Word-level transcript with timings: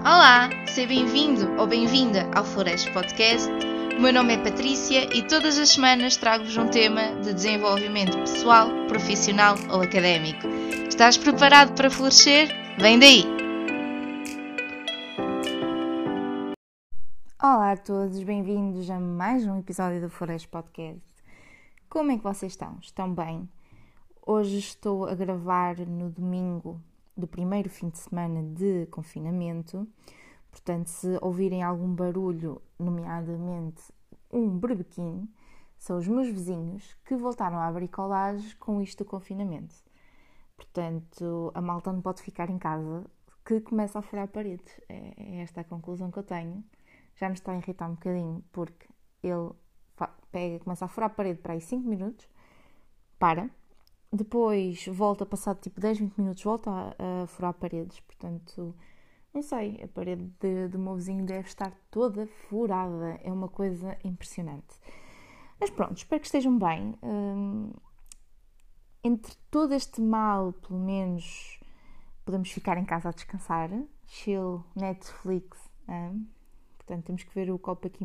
Olá, 0.00 0.48
seja 0.68 0.86
bem-vindo 0.86 1.60
ou 1.60 1.66
bem-vinda 1.66 2.30
ao 2.32 2.44
Flores 2.44 2.88
Podcast. 2.90 3.50
O 3.98 4.00
meu 4.00 4.12
nome 4.12 4.34
é 4.34 4.38
Patrícia 4.38 5.12
e 5.12 5.26
todas 5.26 5.58
as 5.58 5.70
semanas 5.70 6.16
trago-vos 6.16 6.56
um 6.56 6.68
tema 6.68 7.20
de 7.20 7.34
desenvolvimento 7.34 8.16
pessoal, 8.16 8.68
profissional 8.86 9.56
ou 9.72 9.82
académico. 9.82 10.46
Estás 10.88 11.18
preparado 11.18 11.74
para 11.74 11.90
florescer? 11.90 12.48
Vem 12.78 13.00
daí! 13.00 13.24
Olá 17.42 17.72
a 17.72 17.76
todos, 17.76 18.22
bem-vindos 18.22 18.88
a 18.88 19.00
mais 19.00 19.44
um 19.44 19.58
episódio 19.58 20.00
do 20.00 20.08
Flores 20.08 20.46
Podcast. 20.46 21.02
Como 21.90 22.12
é 22.12 22.16
que 22.16 22.22
vocês 22.22 22.52
estão? 22.52 22.78
Estão 22.80 23.12
bem? 23.12 23.48
Hoje 24.24 24.58
estou 24.58 25.06
a 25.06 25.14
gravar 25.16 25.76
no 25.78 26.08
domingo 26.08 26.80
do 27.20 27.26
primeiro 27.26 27.68
fim 27.68 27.88
de 27.88 27.98
semana 27.98 28.42
de 28.42 28.86
confinamento. 28.86 29.86
Portanto, 30.50 30.86
se 30.86 31.18
ouvirem 31.20 31.62
algum 31.62 31.92
barulho, 31.94 32.62
nomeadamente 32.78 33.82
um 34.30 34.58
berbequim, 34.58 35.28
são 35.76 35.98
os 35.98 36.08
meus 36.08 36.28
vizinhos 36.28 36.96
que 37.04 37.16
voltaram 37.16 37.58
à 37.58 37.70
bricolagem 37.70 38.56
com 38.58 38.80
isto 38.80 39.04
do 39.04 39.08
confinamento. 39.08 39.74
Portanto, 40.56 41.52
a 41.54 41.60
malta 41.60 41.92
não 41.92 42.00
pode 42.00 42.22
ficar 42.22 42.50
em 42.50 42.58
casa, 42.58 43.04
que 43.44 43.60
começa 43.60 43.98
a 43.98 44.02
furar 44.02 44.28
paredes. 44.28 44.80
É, 44.88 45.14
é 45.16 45.36
esta 45.42 45.60
a 45.60 45.64
conclusão 45.64 46.10
que 46.10 46.18
eu 46.18 46.22
tenho. 46.22 46.64
Já 47.14 47.28
me 47.28 47.34
está 47.34 47.52
a 47.52 47.56
irritar 47.56 47.88
um 47.88 47.94
bocadinho, 47.94 48.44
porque 48.52 48.86
ele 49.22 49.50
pega, 50.30 50.58
começa 50.60 50.84
a 50.84 50.88
furar 50.88 51.10
a 51.10 51.14
parede 51.14 51.40
para 51.40 51.54
aí 51.54 51.60
5 51.60 51.88
minutos, 51.88 52.28
para, 53.18 53.50
depois 54.12 54.86
volta, 54.86 55.26
passado 55.26 55.60
tipo 55.60 55.80
10, 55.80 55.98
20 55.98 56.18
minutos, 56.18 56.42
volta 56.42 56.70
a, 56.70 57.22
a 57.22 57.26
furar 57.26 57.54
paredes. 57.54 58.00
Portanto, 58.00 58.74
não 59.32 59.42
sei, 59.42 59.80
a 59.82 59.88
parede 59.88 60.24
de, 60.40 60.68
do 60.68 60.78
meu 60.78 60.94
vizinho 60.94 61.24
deve 61.24 61.48
estar 61.48 61.72
toda 61.90 62.26
furada. 62.26 63.20
É 63.22 63.32
uma 63.32 63.48
coisa 63.48 63.96
impressionante. 64.04 64.74
Mas 65.60 65.70
pronto, 65.70 65.96
espero 65.96 66.20
que 66.20 66.26
estejam 66.26 66.58
bem. 66.58 66.94
Hum, 67.02 67.72
entre 69.04 69.34
todo 69.50 69.74
este 69.74 70.00
mal, 70.00 70.52
pelo 70.52 70.78
menos 70.78 71.60
podemos 72.24 72.50
ficar 72.50 72.78
em 72.78 72.84
casa 72.84 73.10
a 73.10 73.12
descansar. 73.12 73.70
Chill, 74.06 74.64
Netflix. 74.74 75.58
Portanto, 76.76 77.04
temos 77.04 77.22
que 77.22 77.34
ver 77.34 77.50
o 77.50 77.58
copo 77.58 77.86
aqui 77.86 78.04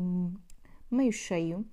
meio 0.90 1.12
cheio. 1.12 1.64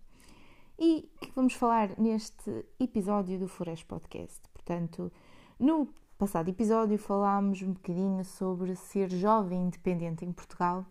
E 0.83 1.07
o 1.15 1.19
que 1.19 1.31
vamos 1.35 1.53
falar 1.53 1.91
neste 1.99 2.65
episódio 2.79 3.37
do 3.37 3.47
Flores 3.47 3.83
Podcast? 3.83 4.41
Portanto, 4.51 5.11
no 5.59 5.87
passado 6.17 6.49
episódio 6.49 6.97
falámos 6.97 7.61
um 7.61 7.73
bocadinho 7.73 8.25
sobre 8.25 8.75
ser 8.75 9.07
jovem 9.11 9.65
independente 9.65 10.25
em 10.25 10.31
Portugal 10.31 10.83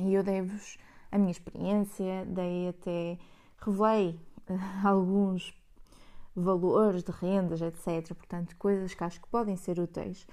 e 0.00 0.12
eu 0.12 0.24
dei-vos 0.24 0.78
a 1.12 1.16
minha 1.16 1.30
experiência, 1.30 2.26
dei 2.26 2.70
até, 2.70 3.16
revelei 3.58 4.18
uh, 4.50 4.58
alguns 4.84 5.56
valores 6.34 7.04
de 7.04 7.12
rendas, 7.12 7.62
etc. 7.62 8.12
Portanto, 8.16 8.56
coisas 8.56 8.94
que 8.94 9.04
acho 9.04 9.20
que 9.20 9.28
podem 9.28 9.54
ser 9.54 9.78
úteis. 9.78 10.26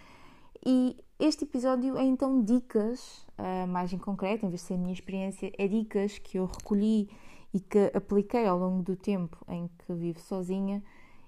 E 0.66 0.98
este 1.20 1.44
episódio 1.44 1.98
é 1.98 2.04
então 2.04 2.44
dicas, 2.44 3.28
uh, 3.38 3.68
mais 3.68 3.94
em 3.94 4.00
concreto, 4.00 4.44
em 4.44 4.50
vez 4.50 4.62
de 4.62 4.68
ser 4.70 4.73
a 4.73 4.78
minha 4.78 4.94
experiência, 4.94 5.52
é 5.56 5.68
dicas 5.68 6.18
que 6.18 6.40
eu 6.40 6.48
recolhi 6.48 7.12
e 7.54 7.60
que 7.60 7.92
apliquei 7.94 8.46
ao 8.46 8.58
longo 8.58 8.84
do 8.84 8.96
tempo 8.96 9.38
em 9.48 9.70
que 9.80 9.94
vivo 9.94 10.20
sozinha 10.20 10.84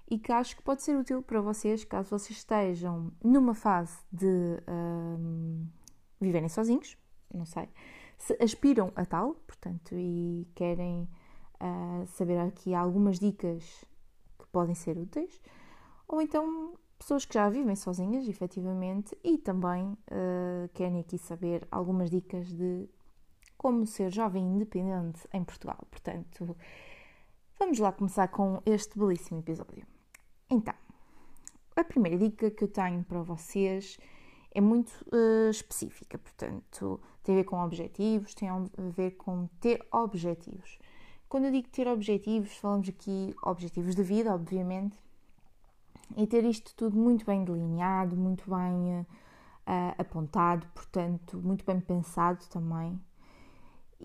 e 0.08 0.18
que 0.18 0.32
acho 0.32 0.56
que 0.56 0.62
pode 0.62 0.82
ser 0.82 0.96
útil 0.96 1.22
para 1.22 1.40
vocês 1.40 1.84
caso 1.84 2.10
vocês 2.10 2.38
estejam 2.38 3.12
numa 3.22 3.54
fase 3.54 3.98
de 4.12 4.62
um, 4.68 5.66
viverem 6.20 6.48
sozinhos, 6.48 6.96
não 7.32 7.44
sei, 7.44 7.68
se 8.18 8.36
aspiram 8.40 8.92
a 8.94 9.04
tal, 9.04 9.34
portanto, 9.46 9.94
e 9.94 10.46
querem 10.54 11.08
uh, 11.54 12.06
saber 12.06 12.38
aqui 12.38 12.74
algumas 12.74 13.18
dicas 13.18 13.84
que 14.38 14.46
podem 14.48 14.74
ser 14.74 14.98
úteis, 14.98 15.40
ou 16.06 16.20
então 16.20 16.74
pessoas 16.98 17.24
que 17.24 17.34
já 17.34 17.48
vivem 17.48 17.74
sozinhas, 17.74 18.28
efetivamente, 18.28 19.16
e 19.22 19.36
também 19.36 19.92
uh, 19.92 20.68
querem 20.72 21.00
aqui 21.00 21.18
saber 21.18 21.66
algumas 21.70 22.10
dicas 22.10 22.46
de 22.46 22.88
como 23.64 23.86
ser 23.86 24.12
jovem 24.12 24.44
independente 24.44 25.26
em 25.32 25.42
Portugal. 25.42 25.86
Portanto, 25.90 26.54
vamos 27.58 27.78
lá 27.78 27.90
começar 27.92 28.28
com 28.28 28.60
este 28.66 28.98
belíssimo 28.98 29.40
episódio. 29.40 29.86
Então, 30.50 30.74
a 31.74 31.82
primeira 31.82 32.18
dica 32.18 32.50
que 32.50 32.64
eu 32.64 32.68
tenho 32.68 33.02
para 33.04 33.22
vocês 33.22 33.98
é 34.54 34.60
muito 34.60 34.90
uh, 35.10 35.48
específica, 35.48 36.18
portanto, 36.18 37.00
tem 37.22 37.36
a 37.36 37.38
ver 37.38 37.44
com 37.44 37.58
objetivos, 37.64 38.34
tem 38.34 38.50
a 38.50 38.60
ver 38.94 39.12
com 39.12 39.46
ter 39.62 39.82
objetivos. 39.90 40.78
Quando 41.26 41.46
eu 41.46 41.50
digo 41.50 41.70
ter 41.70 41.88
objetivos, 41.88 42.54
falamos 42.58 42.86
aqui 42.90 43.34
objetivos 43.42 43.94
de 43.94 44.02
vida, 44.02 44.34
obviamente, 44.34 44.94
e 46.18 46.26
ter 46.26 46.44
isto 46.44 46.74
tudo 46.76 46.98
muito 46.98 47.24
bem 47.24 47.42
delineado, 47.42 48.14
muito 48.14 48.44
bem 48.44 49.00
uh, 49.00 49.06
apontado, 49.96 50.66
portanto, 50.74 51.38
muito 51.38 51.64
bem 51.64 51.80
pensado 51.80 52.44
também. 52.50 53.00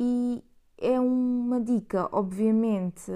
E 0.02 0.42
é 0.78 0.98
uma 0.98 1.60
dica, 1.60 2.08
obviamente, 2.14 3.12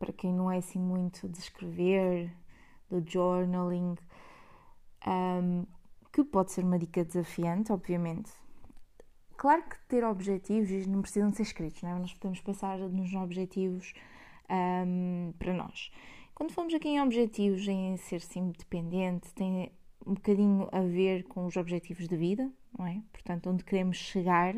para 0.00 0.12
quem 0.12 0.32
não 0.32 0.50
é 0.50 0.58
assim 0.58 0.80
muito 0.80 1.28
de 1.28 1.38
escrever, 1.38 2.34
do 2.90 3.00
journaling, 3.08 3.96
um, 5.06 5.64
que 6.12 6.24
pode 6.24 6.52
ser 6.52 6.64
uma 6.64 6.78
dica 6.78 7.04
desafiante, 7.04 7.72
obviamente. 7.72 8.32
Claro 9.36 9.62
que 9.62 9.78
ter 9.86 10.04
objetivos 10.04 10.86
não 10.86 11.02
precisam 11.02 11.32
ser 11.32 11.42
escritos, 11.42 11.82
não 11.82 11.90
é? 11.90 11.98
Nós 11.98 12.12
podemos 12.14 12.40
pensar 12.40 12.78
nos 12.78 13.14
objetivos 13.14 13.92
um, 14.50 15.32
para 15.38 15.52
nós. 15.52 15.92
Quando 16.34 16.52
falamos 16.52 16.74
aqui 16.74 16.88
em 16.88 17.00
objetivos, 17.00 17.66
em 17.68 17.96
ser 17.96 18.20
sim 18.20 18.50
dependente, 18.58 19.32
tem 19.34 19.70
um 20.04 20.14
bocadinho 20.14 20.68
a 20.72 20.80
ver 20.80 21.24
com 21.24 21.46
os 21.46 21.56
objetivos 21.56 22.08
de 22.08 22.16
vida, 22.16 22.50
não 22.76 22.86
é? 22.86 23.00
Portanto, 23.12 23.50
onde 23.50 23.62
queremos 23.62 23.96
chegar 23.98 24.54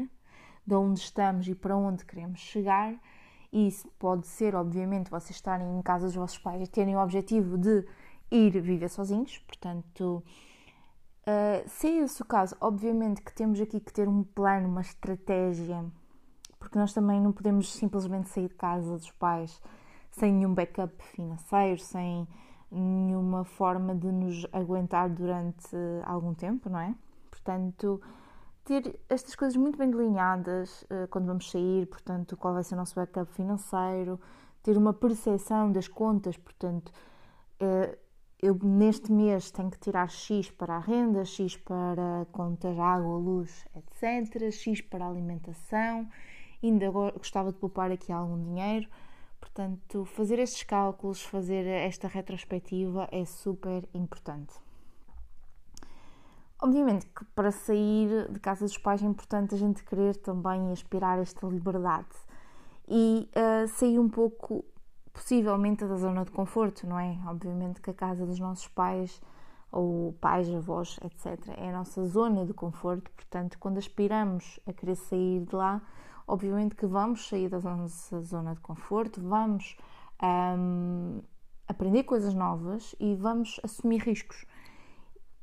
de 0.66 0.74
onde 0.74 1.00
estamos 1.00 1.48
e 1.48 1.54
para 1.54 1.76
onde 1.76 2.04
queremos 2.04 2.40
chegar. 2.40 2.94
E 3.52 3.66
isso 3.66 3.88
pode 3.98 4.26
ser, 4.26 4.54
obviamente, 4.54 5.10
vocês 5.10 5.30
estarem 5.30 5.78
em 5.78 5.82
casa 5.82 6.06
dos 6.06 6.14
vossos 6.14 6.38
pais 6.38 6.62
e 6.62 6.70
terem 6.70 6.96
o 6.96 7.02
objetivo 7.02 7.58
de 7.58 7.84
ir 8.30 8.60
viver 8.60 8.88
sozinhos, 8.88 9.38
portanto, 9.38 10.22
uh, 11.22 11.68
se 11.68 11.88
é 11.88 12.04
esse 12.04 12.22
o 12.22 12.24
caso, 12.24 12.56
obviamente 12.60 13.22
que 13.22 13.34
temos 13.34 13.60
aqui 13.60 13.80
que 13.80 13.92
ter 13.92 14.08
um 14.08 14.22
plano, 14.22 14.68
uma 14.68 14.80
estratégia, 14.80 15.84
porque 16.58 16.78
nós 16.78 16.92
também 16.92 17.20
não 17.20 17.32
podemos 17.32 17.72
simplesmente 17.72 18.28
sair 18.28 18.48
de 18.48 18.54
casa 18.54 18.96
dos 18.96 19.10
pais 19.12 19.60
sem 20.12 20.32
nenhum 20.32 20.54
backup 20.54 20.94
financeiro, 21.02 21.80
sem 21.80 22.26
nenhuma 22.70 23.44
forma 23.44 23.94
de 23.94 24.10
nos 24.12 24.46
aguentar 24.52 25.08
durante 25.08 25.76
algum 26.04 26.34
tempo, 26.34 26.68
não 26.68 26.78
é? 26.78 26.94
Portanto, 27.30 28.00
ter 28.64 28.98
estas 29.08 29.34
coisas 29.34 29.56
muito 29.56 29.78
bem 29.78 29.90
delineadas 29.90 30.82
uh, 30.82 31.08
quando 31.10 31.26
vamos 31.26 31.50
sair, 31.50 31.86
portanto, 31.86 32.36
qual 32.36 32.54
vai 32.54 32.62
ser 32.62 32.74
o 32.74 32.76
nosso 32.76 32.94
backup 32.94 33.32
financeiro, 33.32 34.20
ter 34.62 34.76
uma 34.76 34.92
percepção 34.92 35.72
das 35.72 35.88
contas, 35.88 36.36
portanto, 36.36 36.92
uh, 37.60 37.96
eu 38.42 38.58
neste 38.62 39.12
mês 39.12 39.50
tenho 39.50 39.70
que 39.70 39.78
tirar 39.78 40.08
X 40.08 40.50
para 40.50 40.76
a 40.76 40.78
renda, 40.78 41.24
X 41.24 41.56
para 41.56 42.26
contas 42.32 42.78
água, 42.78 43.16
luz, 43.18 43.66
etc., 43.74 44.50
X 44.50 44.80
para 44.80 45.06
alimentação, 45.06 46.08
ainda 46.62 46.90
gostava 46.90 47.52
de 47.52 47.58
poupar 47.58 47.90
aqui 47.90 48.10
algum 48.12 48.42
dinheiro. 48.42 48.88
Portanto, 49.38 50.04
fazer 50.04 50.38
estes 50.38 50.62
cálculos, 50.62 51.22
fazer 51.22 51.66
esta 51.66 52.08
retrospectiva 52.08 53.08
é 53.10 53.24
super 53.24 53.88
importante. 53.94 54.54
Obviamente 56.62 57.06
que 57.06 57.24
para 57.34 57.50
sair 57.50 58.30
de 58.30 58.38
casa 58.38 58.66
dos 58.66 58.76
pais 58.76 59.02
é 59.02 59.06
importante 59.06 59.54
a 59.54 59.58
gente 59.58 59.82
querer 59.82 60.16
também 60.16 60.70
aspirar 60.70 61.18
esta 61.18 61.46
liberdade 61.46 62.08
e 62.86 63.30
uh, 63.34 63.66
sair 63.68 63.98
um 63.98 64.10
pouco, 64.10 64.64
possivelmente, 65.12 65.86
da 65.86 65.96
zona 65.96 66.22
de 66.24 66.30
conforto, 66.30 66.86
não 66.86 66.98
é? 66.98 67.18
Obviamente 67.26 67.80
que 67.80 67.90
a 67.90 67.94
casa 67.94 68.26
dos 68.26 68.38
nossos 68.38 68.68
pais, 68.68 69.22
ou 69.72 70.12
pais, 70.20 70.52
avós, 70.52 70.98
etc., 71.02 71.54
é 71.56 71.70
a 71.70 71.72
nossa 71.72 72.04
zona 72.04 72.44
de 72.44 72.52
conforto, 72.52 73.10
portanto, 73.12 73.56
quando 73.58 73.78
aspiramos 73.78 74.60
a 74.66 74.72
querer 74.72 74.96
sair 74.96 75.40
de 75.40 75.54
lá, 75.54 75.80
obviamente 76.26 76.74
que 76.74 76.84
vamos 76.84 77.26
sair 77.26 77.48
da 77.48 77.58
nossa 77.60 78.20
zona 78.20 78.54
de 78.54 78.60
conforto, 78.60 79.20
vamos 79.22 79.76
um, 80.22 81.22
aprender 81.66 82.02
coisas 82.02 82.34
novas 82.34 82.94
e 82.98 83.14
vamos 83.14 83.60
assumir 83.62 84.02
riscos. 84.02 84.44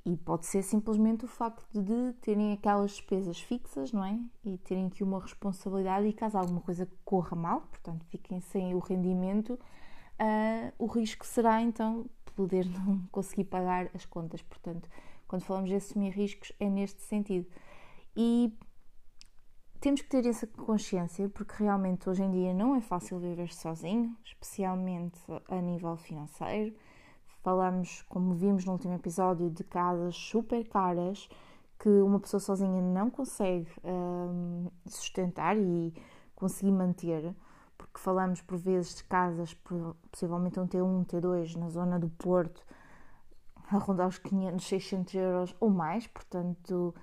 E 0.07 0.15
pode 0.15 0.45
ser 0.45 0.63
simplesmente 0.63 1.25
o 1.25 1.27
facto 1.27 1.67
de 1.73 2.13
terem 2.21 2.53
aquelas 2.53 2.91
despesas 2.91 3.41
fixas, 3.41 3.91
não 3.91 4.05
é? 4.05 4.17
E 4.45 4.57
terem 4.59 4.87
aqui 4.87 5.03
uma 5.03 5.19
responsabilidade 5.19 6.07
e 6.07 6.13
caso 6.13 6.37
alguma 6.37 6.61
coisa 6.61 6.87
corra 7.03 7.35
mal, 7.35 7.59
portanto 7.59 8.05
fiquem 8.05 8.39
sem 8.39 8.73
o 8.73 8.79
rendimento, 8.79 9.55
uh, 9.55 10.73
o 10.79 10.85
risco 10.85 11.25
será 11.25 11.61
então 11.61 12.05
poder 12.37 12.65
não 12.71 13.05
conseguir 13.11 13.43
pagar 13.43 13.89
as 13.93 14.05
contas. 14.05 14.41
Portanto, 14.41 14.89
quando 15.27 15.41
falamos 15.41 15.69
de 15.69 15.75
assumir 15.75 16.11
riscos, 16.11 16.53
é 16.57 16.69
neste 16.69 17.01
sentido. 17.01 17.45
E 18.15 18.57
temos 19.81 20.01
que 20.01 20.07
ter 20.07 20.25
essa 20.25 20.47
consciência 20.47 21.27
porque 21.27 21.61
realmente 21.61 22.09
hoje 22.09 22.23
em 22.23 22.31
dia 22.31 22.53
não 22.53 22.77
é 22.77 22.79
fácil 22.79 23.19
viver 23.19 23.53
sozinho, 23.53 24.15
especialmente 24.23 25.19
a 25.49 25.59
nível 25.59 25.97
financeiro. 25.97 26.73
Falamos, 27.47 28.01
como 28.09 28.33
vimos 28.33 28.65
no 28.65 28.73
último 28.73 28.93
episódio, 28.95 29.49
de 29.49 29.63
casas 29.63 30.17
super 30.17 30.67
caras 30.67 31.29
que 31.79 31.87
uma 31.87 32.19
pessoa 32.19 32.41
sozinha 32.41 32.81
não 32.81 33.09
consegue 33.09 33.69
um, 33.85 34.67
sustentar 34.85 35.55
e 35.57 35.93
conseguir 36.35 36.73
manter, 36.73 37.33
porque 37.77 37.99
falamos 37.99 38.41
por 38.41 38.57
vezes 38.57 38.95
de 38.95 39.05
casas, 39.05 39.55
possivelmente 40.11 40.59
um 40.59 40.67
T1, 40.67 40.83
um 40.83 41.05
T2 41.05 41.55
na 41.55 41.69
zona 41.69 41.97
do 41.97 42.09
Porto, 42.09 42.61
a 43.71 43.77
rondar 43.77 44.09
os 44.09 44.17
500, 44.17 44.67
600 44.67 45.13
euros 45.13 45.55
ou 45.57 45.69
mais, 45.69 46.05
portanto 46.05 46.93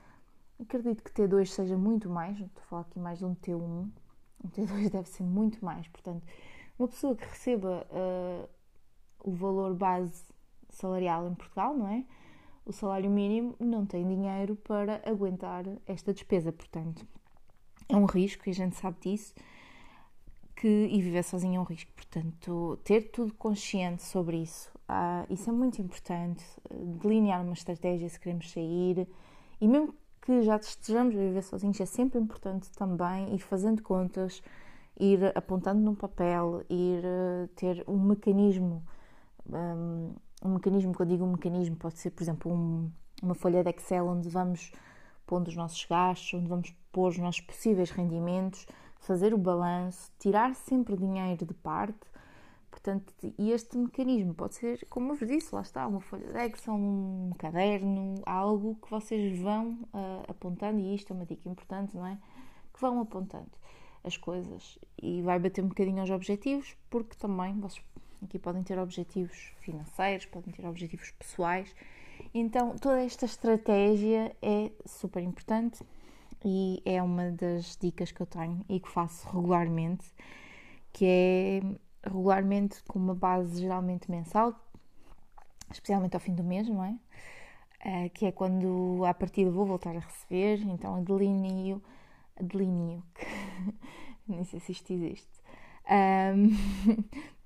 Acredito 0.60 1.02
que 1.02 1.10
T2 1.10 1.46
seja 1.46 1.78
muito 1.78 2.10
mais, 2.10 2.38
estou 2.38 2.62
a 2.62 2.66
falar 2.66 2.82
aqui 2.82 2.98
mais 2.98 3.18
de 3.18 3.24
um 3.24 3.34
T1, 3.34 3.62
um 3.62 4.48
T2 4.50 4.90
deve 4.92 5.08
ser 5.08 5.22
muito 5.22 5.64
mais, 5.64 5.88
portanto, 5.88 6.22
uma 6.78 6.86
pessoa 6.86 7.16
que 7.16 7.24
receba 7.24 7.86
uh, 7.90 8.46
o 9.24 9.32
valor 9.32 9.72
base 9.72 10.33
salarial 10.74 11.28
em 11.28 11.34
Portugal, 11.34 11.76
não 11.76 11.88
é? 11.88 12.04
O 12.66 12.72
salário 12.72 13.10
mínimo 13.10 13.54
não 13.60 13.84
tem 13.84 14.06
dinheiro 14.06 14.56
para 14.56 15.02
aguentar 15.04 15.64
esta 15.86 16.14
despesa, 16.14 16.50
portanto, 16.50 17.06
é 17.88 17.96
um 17.96 18.06
risco 18.06 18.48
e 18.48 18.50
a 18.50 18.54
gente 18.54 18.76
sabe 18.76 18.96
disso. 19.00 19.34
Que, 20.56 20.86
e 20.86 21.02
viver 21.02 21.24
sozinho 21.24 21.56
é 21.56 21.60
um 21.60 21.64
risco, 21.64 21.92
portanto, 21.92 22.78
ter 22.84 23.10
tudo 23.10 23.34
consciente 23.34 24.02
sobre 24.02 24.38
isso, 24.38 24.70
uh, 24.88 25.30
isso 25.30 25.50
é 25.50 25.52
muito 25.52 25.82
importante. 25.82 26.44
Delinear 27.02 27.42
uma 27.42 27.52
estratégia 27.52 28.08
se 28.08 28.18
queremos 28.18 28.50
sair, 28.50 29.06
e 29.60 29.68
mesmo 29.68 29.94
que 30.22 30.42
já 30.42 30.56
estejamos 30.56 31.14
a 31.14 31.18
viver 31.18 31.42
sozinhos, 31.42 31.78
é 31.80 31.84
sempre 31.84 32.18
importante 32.18 32.70
também 32.70 33.34
ir 33.34 33.40
fazendo 33.40 33.82
contas, 33.82 34.42
ir 34.98 35.36
apontando 35.36 35.82
num 35.82 35.94
papel, 35.94 36.62
ir 36.70 37.04
uh, 37.04 37.48
ter 37.48 37.84
um 37.86 37.98
mecanismo. 37.98 38.82
Um, 39.46 40.14
um, 40.44 40.54
mecanismo, 40.54 40.94
quando 40.94 41.10
digo 41.10 41.24
um 41.24 41.32
mecanismo, 41.32 41.76
pode 41.76 41.98
ser, 41.98 42.10
por 42.10 42.22
exemplo, 42.22 42.52
um, 42.52 42.90
uma 43.22 43.34
folha 43.34 43.64
de 43.64 43.70
Excel 43.70 44.06
onde 44.06 44.28
vamos 44.28 44.72
pondo 45.26 45.48
os 45.48 45.56
nossos 45.56 45.84
gastos, 45.84 46.34
onde 46.34 46.48
vamos 46.48 46.74
pôr 46.92 47.08
os 47.08 47.18
nossos 47.18 47.40
possíveis 47.40 47.90
rendimentos, 47.90 48.66
fazer 48.98 49.32
o 49.32 49.38
balanço, 49.38 50.10
tirar 50.18 50.54
sempre 50.54 50.96
dinheiro 50.96 51.46
de 51.46 51.54
parte 51.54 52.14
Portanto, 52.74 53.14
e 53.38 53.52
este 53.52 53.78
mecanismo 53.78 54.34
pode 54.34 54.56
ser, 54.56 54.84
como 54.90 55.12
eu 55.12 55.14
vos 55.14 55.28
disse, 55.28 55.54
lá 55.54 55.62
está, 55.62 55.86
uma 55.86 56.00
folha 56.00 56.26
de 56.26 56.38
Excel, 56.38 56.74
um 56.74 57.30
caderno, 57.38 58.16
algo 58.26 58.76
que 58.82 58.90
vocês 58.90 59.38
vão 59.38 59.78
uh, 59.94 60.24
apontando, 60.28 60.80
e 60.80 60.92
isto 60.92 61.12
é 61.12 61.16
uma 61.16 61.24
dica 61.24 61.48
importante, 61.48 61.96
não 61.96 62.04
é? 62.04 62.18
Que 62.72 62.80
vão 62.80 63.00
apontando 63.00 63.52
as 64.02 64.16
coisas 64.16 64.76
e 65.00 65.22
vai 65.22 65.38
bater 65.38 65.62
um 65.62 65.68
bocadinho 65.68 66.00
aos 66.00 66.10
objetivos, 66.10 66.76
porque 66.90 67.16
também 67.16 67.58
vocês 67.60 67.82
aqui 68.24 68.38
podem 68.38 68.62
ter 68.62 68.78
objetivos 68.78 69.52
financeiros, 69.60 70.26
podem 70.26 70.52
ter 70.52 70.66
objetivos 70.66 71.10
pessoais. 71.12 71.74
Então, 72.32 72.76
toda 72.76 73.02
esta 73.02 73.24
estratégia 73.24 74.34
é 74.42 74.70
super 74.86 75.22
importante 75.22 75.84
e 76.44 76.82
é 76.84 77.02
uma 77.02 77.30
das 77.30 77.76
dicas 77.76 78.12
que 78.12 78.20
eu 78.20 78.26
tenho 78.26 78.64
e 78.68 78.78
que 78.78 78.88
faço 78.88 79.26
regularmente, 79.28 80.04
que 80.92 81.04
é 81.06 81.60
regularmente 82.04 82.82
com 82.84 82.98
uma 82.98 83.14
base 83.14 83.60
geralmente 83.60 84.10
mensal, 84.10 84.54
especialmente 85.70 86.14
ao 86.14 86.20
fim 86.20 86.34
do 86.34 86.44
mês, 86.44 86.68
não 86.68 86.84
é? 86.84 86.98
Uh, 87.86 88.10
que 88.10 88.26
é 88.26 88.32
quando 88.32 89.04
à 89.04 89.12
partida 89.12 89.50
vou 89.50 89.66
voltar 89.66 89.94
a 89.94 90.00
receber, 90.00 90.60
então 90.62 91.02
delineo, 91.02 91.82
delineo, 92.40 93.02
nem 94.26 94.42
sei 94.44 94.58
se 94.60 94.72
isto 94.72 94.90
existe, 94.92 95.42
um, 95.86 96.48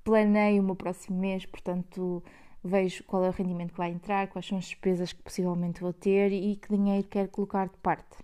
planeio 0.09 0.63
o 0.63 0.65
meu 0.65 0.75
próximo 0.75 1.19
mês, 1.19 1.45
portanto 1.45 2.23
vejo 2.65 3.05
qual 3.05 3.23
é 3.25 3.29
o 3.29 3.33
rendimento 3.33 3.73
que 3.73 3.79
vai 3.79 3.91
entrar, 3.91 4.27
quais 4.29 4.47
são 4.47 4.57
as 4.57 4.65
despesas 4.65 5.13
que 5.13 5.23
possivelmente 5.23 5.83
vou 5.83 5.93
ter 5.93 6.33
e 6.33 6.57
que 6.57 6.75
dinheiro 6.75 7.07
quero 7.07 7.29
colocar 7.29 7.69
de 7.69 7.77
parte. 7.77 8.17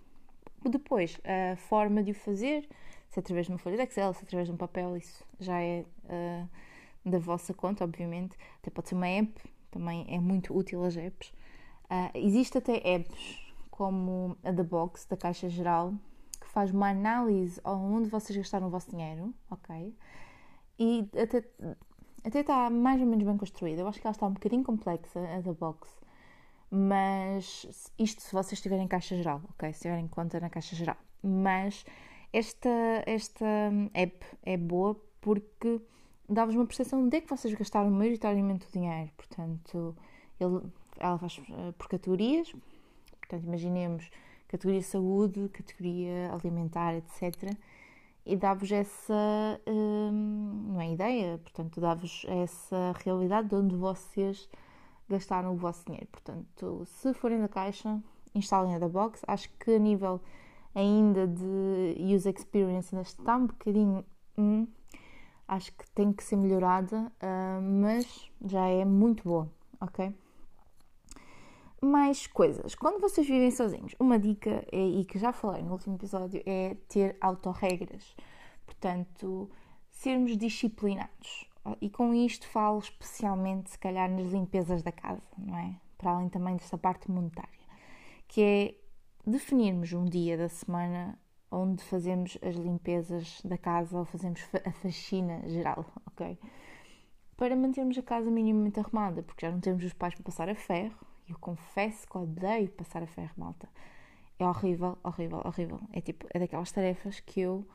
Depois, 0.65 1.21
a 1.25 1.57
forma 1.57 2.03
de 2.03 2.13
o 2.13 2.15
fazer, 2.15 2.67
se 3.11 3.21
através 3.21 3.47
de 3.47 3.53
uma 3.53 3.59
folha 3.59 3.77
de 3.77 3.83
Excel, 3.83 4.15
se 4.15 4.25
através 4.25 4.49
de 4.49 4.55
um 4.55 4.57
papel, 4.57 4.97
isso 4.97 5.23
já 5.39 5.61
é 5.61 5.85
uh, 6.07 6.49
da 7.05 7.19
vossa 7.19 7.53
conta, 7.53 7.85
obviamente. 7.85 8.35
Até 8.63 8.71
pode 8.71 8.89
ser 8.89 8.95
uma 8.95 9.07
app, 9.07 9.31
também 9.71 10.07
é 10.09 10.19
muito 10.19 10.57
útil 10.57 10.83
as 10.85 10.97
apps. 10.97 11.29
Uh, 11.85 12.11
existe 12.15 12.57
até 12.57 12.81
apps 12.95 13.53
como 13.71 14.39
a 14.43 14.51
The 14.51 14.63
Box, 14.63 15.07
da 15.07 15.19
Caixa 15.19 15.51
Geral, 15.51 15.93
que 16.41 16.49
faz 16.49 16.71
uma 16.71 16.89
análise 16.89 17.61
onde 17.63 18.09
vocês 18.09 18.35
gastaram 18.39 18.69
o 18.69 18.71
vosso 18.71 18.91
dinheiro, 18.91 19.35
ok? 19.51 19.95
E 20.79 21.09
até, 21.21 21.45
até 22.25 22.41
está 22.41 22.69
mais 22.71 23.01
ou 23.01 23.07
menos 23.07 23.25
bem 23.25 23.37
construída. 23.37 23.83
Eu 23.83 23.89
acho 23.89 24.01
que 24.01 24.07
ela 24.07 24.13
está 24.13 24.27
um 24.27 24.33
bocadinho 24.33 24.65
complexa, 24.65 25.21
a 25.21 25.43
The 25.43 25.53
Box. 25.53 25.89
Mas 26.71 27.93
isto 27.99 28.23
se 28.23 28.33
vocês 28.33 28.61
tiverem 28.61 28.89
Caixa 28.89 29.17
Geral, 29.17 29.41
ok? 29.51 29.73
Se 29.73 29.83
tiverem 29.83 30.09
conta 30.09 30.41
na 30.41 30.51
Caixa 30.51 30.75
Geral. 30.75 30.97
Mas 31.23 31.85
esta, 32.33 32.69
esta 33.07 33.47
app 33.95 34.27
é 34.43 34.57
boa 34.57 35.01
porque 35.21 35.81
dá-vos 36.29 36.55
uma 36.55 36.67
percepção 36.67 37.09
de 37.09 37.17
é 37.17 37.21
que 37.21 37.29
vocês 37.29 37.55
gastaram 37.55 37.91
maioritariamente 37.91 38.67
o 38.67 38.73
dinheiro. 38.73 39.11
Portanto, 39.17 39.97
ele, 40.41 40.61
ela 40.99 41.19
faz 41.19 41.41
eh, 41.49 41.73
por 41.79 41.89
categorias. 41.89 42.53
Portanto, 43.21 43.45
imaginemos 43.45 44.11
categoria 44.49 44.83
saúde, 44.83 45.49
categoria 45.51 46.33
alimentar, 46.33 46.95
etc. 46.95 47.57
E 48.27 48.37
dá-vos 48.37 48.73
essa, 48.73 49.61
hum, 49.67 50.73
não 50.73 50.81
é 50.81 50.93
ideia, 50.93 51.39
portanto, 51.39 51.81
dá-vos 51.81 52.25
essa 52.27 52.95
realidade 53.05 53.49
de 53.49 53.55
onde 53.55 53.77
vocês 53.77 54.49
gastaram 55.09 55.53
o 55.55 55.57
vosso 55.57 55.85
dinheiro. 55.85 56.09
Portanto, 56.11 56.85
se 56.87 57.13
forem 57.13 57.41
da 57.41 57.49
caixa, 57.49 58.03
instalem 58.35 58.75
a 58.75 58.79
da 58.79 58.89
box. 58.89 59.23
Acho 59.27 59.51
que 59.59 59.73
a 59.73 59.79
nível 59.79 60.21
ainda 60.75 61.27
de 61.27 61.97
user 61.99 62.35
experience 62.35 62.95
ainda 62.95 63.07
está 63.07 63.37
um 63.37 63.47
bocadinho. 63.47 64.05
Hum, 64.37 64.67
acho 65.47 65.73
que 65.73 65.89
tem 65.91 66.13
que 66.13 66.25
ser 66.25 66.37
melhorada, 66.37 67.13
uh, 67.23 67.63
mas 67.63 68.31
já 68.45 68.67
é 68.67 68.85
muito 68.85 69.23
boa, 69.25 69.51
ok? 69.81 70.13
Mais 71.85 72.27
coisas. 72.27 72.75
Quando 72.75 72.99
vocês 72.99 73.27
vivem 73.27 73.51
sozinhos, 73.51 73.95
uma 74.01 74.19
dica, 74.19 74.67
é, 74.73 74.79
e 74.79 75.05
que 75.05 75.19
já 75.19 75.35
falei 75.35 75.63
no 75.63 75.73
último 75.73 75.97
episódio, 75.97 76.43
é 76.47 76.75
ter 76.89 77.15
autorregras. 77.21 78.17
Portanto, 78.65 79.51
sermos 79.91 80.35
disciplinados. 80.39 81.47
E 81.83 81.91
com 81.91 82.15
isto 82.15 82.49
falo 82.49 82.79
especialmente, 82.79 83.71
se 83.71 83.79
calhar, 83.79 84.11
nas 84.11 84.33
limpezas 84.33 84.83
da 84.83 84.93
casa, 84.93 85.29
não 85.37 85.59
é? 85.59 85.77
Para 85.99 86.13
além 86.13 86.31
também 86.31 86.57
desta 86.57 86.79
parte 86.79 87.11
monetária. 87.11 87.51
Que 88.27 88.41
é 88.43 88.75
definirmos 89.31 89.93
um 89.93 90.07
dia 90.07 90.39
da 90.39 90.49
semana 90.49 91.19
onde 91.51 91.85
fazemos 91.85 92.39
as 92.41 92.57
limpezas 92.57 93.43
da 93.45 93.59
casa 93.59 93.99
ou 93.99 94.07
fazemos 94.07 94.41
a 94.65 94.73
faxina 94.73 95.47
geral, 95.47 95.85
ok? 96.07 96.39
Para 97.37 97.55
mantermos 97.55 97.99
a 97.99 98.03
casa 98.03 98.31
minimamente 98.31 98.81
arrumada, 98.81 99.23
porque 99.23 99.45
já 99.45 99.53
não 99.53 99.61
temos 99.61 99.85
os 99.85 99.93
pais 99.93 100.15
para 100.15 100.25
passar 100.25 100.49
a 100.49 100.55
ferro, 100.55 100.99
eu 101.29 101.39
confesso 101.39 102.07
que 102.07 102.19
odeio 102.19 102.69
passar 102.71 103.03
a 103.03 103.07
ferro, 103.07 103.33
malta. 103.37 103.69
É 104.39 104.47
horrível, 104.47 104.99
horrível, 105.05 105.43
horrível. 105.45 105.81
É 105.93 106.01
tipo, 106.01 106.27
é 106.31 106.39
daquelas 106.39 106.73
tarefas 106.73 107.21
que 107.21 107.41
eu, 107.41 107.67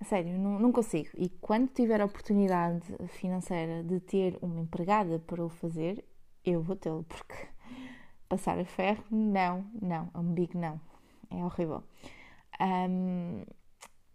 a 0.00 0.04
sério, 0.04 0.38
não, 0.38 0.58
não 0.58 0.72
consigo. 0.72 1.10
E 1.16 1.28
quando 1.28 1.68
tiver 1.68 2.00
a 2.00 2.04
oportunidade 2.06 2.82
financeira 3.08 3.82
de 3.84 4.00
ter 4.00 4.38
uma 4.42 4.60
empregada 4.60 5.18
para 5.18 5.44
o 5.44 5.48
fazer, 5.48 6.04
eu 6.44 6.62
vou 6.62 6.76
tê-lo, 6.76 7.04
porque 7.04 7.34
passar 8.28 8.58
a 8.58 8.64
ferro, 8.64 9.04
não, 9.10 9.64
não, 9.80 10.10
é 10.14 10.18
um 10.18 10.32
big 10.32 10.56
não. 10.56 10.80
É 11.30 11.44
horrível. 11.44 11.82
Um, 12.60 13.44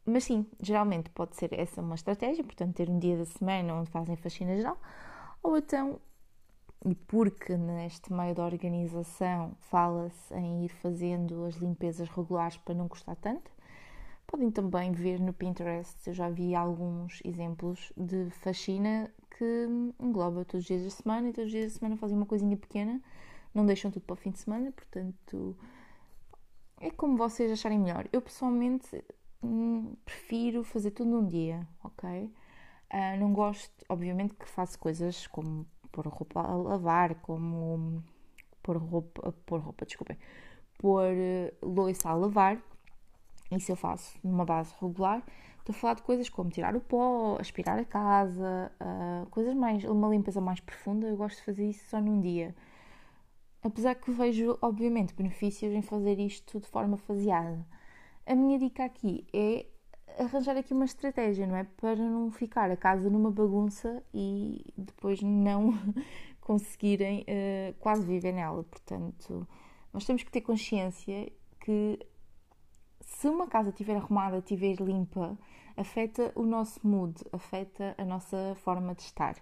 mas 0.06 0.24
sim, 0.24 0.46
geralmente 0.62 1.10
pode 1.12 1.36
ser 1.36 1.54
essa 1.54 1.82
uma 1.82 1.96
estratégia, 1.96 2.44
portanto, 2.44 2.76
ter 2.76 2.90
um 2.90 2.98
dia 3.00 3.18
da 3.18 3.26
semana 3.26 3.76
onde 3.76 3.90
fazem 3.92 4.16
faxina 4.16 4.56
geral, 4.56 4.78
ou 5.44 5.58
então, 5.58 6.00
e 6.86 6.96
porque 6.96 7.58
neste 7.58 8.12
meio 8.14 8.34
da 8.34 8.46
organização 8.46 9.54
fala-se 9.60 10.34
em 10.34 10.66
ir 10.66 10.70
fazendo 10.70 11.46
as 11.46 11.56
limpezas 11.56 12.08
regulares 12.10 12.58
para 12.58 12.76
não 12.76 12.88
custar 12.88 13.16
tanto, 13.18 13.52
podem 14.26 14.52
também 14.52 14.92
ver 14.92 15.20
no 15.20 15.34
Pinterest, 15.34 16.08
eu 16.08 16.14
já 16.14 16.30
vi 16.30 16.56
alguns 16.56 17.22
exemplos 17.26 17.92
de 17.98 18.30
faxina 18.30 19.12
que 19.38 19.68
engloba 20.00 20.46
todos 20.46 20.62
os 20.62 20.66
dias 20.66 20.84
da 20.84 20.90
semana 20.90 21.30
e 21.30 21.34
todos 21.34 21.48
os 21.48 21.52
dias 21.52 21.74
da 21.74 21.80
semana 21.80 21.98
fazem 21.98 22.16
uma 22.16 22.26
coisinha 22.26 22.56
pequena 22.56 23.02
não 23.54 23.66
deixam 23.66 23.92
tudo 23.92 24.04
para 24.04 24.14
o 24.14 24.18
fim 24.18 24.32
de 24.32 24.40
semana, 24.40 24.72
portanto 24.72 25.58
é 26.80 26.90
como 26.92 27.18
vocês 27.18 27.52
acharem 27.52 27.80
melhor. 27.80 28.08
Eu 28.12 28.22
pessoalmente 28.22 29.04
hum, 29.44 29.96
prefiro 30.06 30.64
fazer 30.64 30.92
tudo 30.92 31.10
num 31.10 31.26
dia, 31.26 31.68
ok? 31.84 32.32
Uh, 32.92 33.20
não 33.20 33.34
gosto, 33.34 33.74
obviamente, 33.88 34.34
que 34.34 34.48
faço 34.48 34.80
coisas 34.80 35.28
como 35.28 35.66
pôr 35.92 36.08
roupa 36.08 36.42
a 36.42 36.56
lavar, 36.56 37.16
como 37.22 38.04
pôr 38.64 38.78
roupa, 38.78 39.32
pôr 39.46 39.60
roupa, 39.60 39.86
desculpem, 39.86 40.18
pôr 40.78 41.06
eh, 41.06 41.54
louça 41.62 42.10
a 42.10 42.14
lavar. 42.14 42.62
Isso 43.52 43.72
eu 43.72 43.76
faço 43.76 44.18
numa 44.24 44.46
base 44.46 44.74
regular. 44.80 45.24
Estou 45.60 45.74
a 45.76 45.80
falar 45.80 45.94
de 45.96 46.04
coisas 46.04 46.30
como 46.30 46.50
tirar 46.50 46.76
o 46.76 46.82
pó, 46.82 47.38
aspirar 47.40 47.78
a 47.80 47.86
casa, 47.86 48.72
uh, 48.82 49.30
coisas 49.30 49.54
mais, 49.54 49.84
uma 49.84 50.08
limpeza 50.10 50.42
mais 50.42 50.60
profunda. 50.60 51.08
Eu 51.08 51.18
gosto 51.18 51.38
de 51.38 51.44
fazer 51.46 51.70
isso 51.70 51.88
só 51.90 52.00
num 52.02 52.22
dia. 52.22 52.56
Apesar 53.62 53.96
que 53.96 54.12
vejo, 54.12 54.58
obviamente, 54.62 55.14
benefícios 55.14 55.74
em 55.74 55.82
fazer 55.82 56.20
isto 56.20 56.60
de 56.60 56.68
forma 56.68 56.98
faseada. 56.98 57.66
A 58.26 58.36
minha 58.36 58.58
dica 58.58 58.86
aqui 58.86 59.28
é 59.34 59.66
arranjar 60.20 60.58
aqui 60.58 60.74
uma 60.74 60.86
estratégia, 60.86 61.48
não 61.48 61.56
é? 61.56 61.64
Para 61.64 61.96
não 61.96 62.30
ficar 62.30 62.70
a 62.70 62.78
casa 62.78 63.10
numa 63.10 63.32
bagunça 63.32 64.04
e 64.14 64.66
depois 64.78 65.22
não 65.22 65.74
conseguirem 66.42 67.22
uh, 67.22 67.74
quase 67.80 68.06
viver 68.06 68.34
nela. 68.34 68.64
Portanto, 68.64 69.48
nós 69.94 70.06
temos 70.06 70.24
que 70.24 70.32
ter 70.32 70.42
consciência 70.42 71.32
que 71.60 72.00
se 73.02 73.28
uma 73.28 73.48
casa 73.48 73.70
estiver 73.70 73.96
arrumada, 73.96 74.38
estiver 74.38 74.76
limpa, 74.76 75.38
afeta 75.76 76.32
o 76.36 76.44
nosso 76.44 76.86
mood, 76.86 77.16
afeta 77.32 77.96
a 77.98 78.06
nossa 78.06 78.56
forma 78.64 78.94
de 78.94 79.02
estar. 79.04 79.36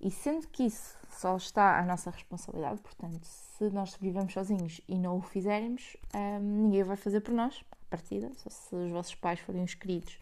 E 0.00 0.10
sendo 0.10 0.46
que 0.48 0.64
isso 0.64 0.98
só 1.08 1.36
está 1.36 1.78
à 1.78 1.84
nossa 1.84 2.10
responsabilidade, 2.10 2.80
portanto, 2.80 3.24
se 3.24 3.70
nós 3.70 3.96
vivemos 3.96 4.32
sozinhos 4.32 4.80
e 4.86 4.98
não 4.98 5.16
o 5.16 5.22
fizermos, 5.22 5.96
hum, 6.14 6.62
ninguém 6.62 6.84
vai 6.84 6.96
fazer 6.96 7.20
por 7.20 7.32
nós, 7.32 7.64
partida, 7.88 8.30
se 8.34 8.74
os 8.74 8.90
vossos 8.90 9.14
pais 9.14 9.40
forem 9.40 9.62
os 9.62 9.74
queridos 9.74 10.18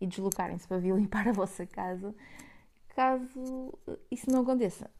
e 0.00 0.06
deslocarem-se 0.06 0.66
para 0.66 0.78
vir 0.78 0.94
limpar 0.94 1.28
a 1.28 1.32
vossa 1.32 1.66
casa. 1.66 2.14
Caso 2.88 3.78
isso 4.10 4.30
não 4.30 4.42
aconteça, 4.42 4.90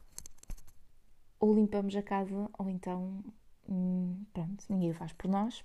ou 1.39 1.53
limpamos 1.53 1.95
a 1.95 2.01
casa, 2.01 2.49
ou 2.57 2.69
então, 2.69 3.23
hum, 3.67 4.23
pronto, 4.31 4.63
ninguém 4.69 4.91
o 4.91 4.93
faz 4.93 5.11
por 5.11 5.29
nós, 5.29 5.63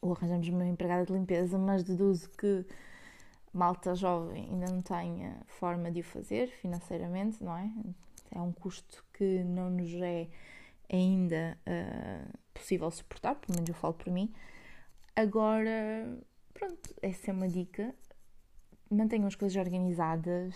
ou 0.00 0.12
arranjamos 0.12 0.48
uma 0.48 0.66
empregada 0.66 1.06
de 1.06 1.12
limpeza, 1.12 1.56
mas 1.56 1.84
deduzo 1.84 2.28
que 2.30 2.66
malta 3.52 3.94
jovem 3.94 4.48
ainda 4.50 4.66
não 4.66 4.80
tenha 4.80 5.40
forma 5.46 5.90
de 5.90 6.00
o 6.00 6.04
fazer 6.04 6.48
financeiramente, 6.48 7.42
não 7.42 7.56
é? 7.56 7.70
É 8.30 8.40
um 8.40 8.52
custo 8.52 9.04
que 9.12 9.44
não 9.44 9.70
nos 9.70 9.92
é 9.94 10.28
ainda 10.90 11.56
uh, 11.66 12.38
possível 12.52 12.90
suportar, 12.90 13.36
pelo 13.36 13.54
menos 13.54 13.68
eu 13.68 13.74
falo 13.74 13.94
por 13.94 14.12
mim. 14.12 14.32
Agora, 15.14 16.18
pronto, 16.54 16.94
essa 17.02 17.30
é 17.30 17.34
uma 17.34 17.48
dica. 17.48 17.94
Mantenham 18.90 19.26
as 19.26 19.34
coisas 19.34 19.56
organizadas, 19.56 20.54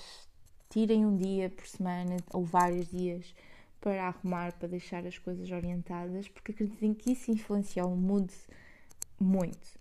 tirem 0.70 1.04
um 1.04 1.14
dia 1.14 1.50
por 1.50 1.66
semana 1.66 2.16
ou 2.32 2.42
vários 2.44 2.88
dias 2.88 3.34
para 3.80 4.06
arrumar, 4.06 4.52
para 4.54 4.68
deixar 4.68 5.06
as 5.06 5.18
coisas 5.18 5.50
orientadas, 5.50 6.28
porque 6.28 6.52
acreditem 6.52 6.94
que 6.94 7.12
isso 7.12 7.30
influencia 7.30 7.84
o 7.84 7.94
mood 7.94 8.32
muito. 9.20 9.78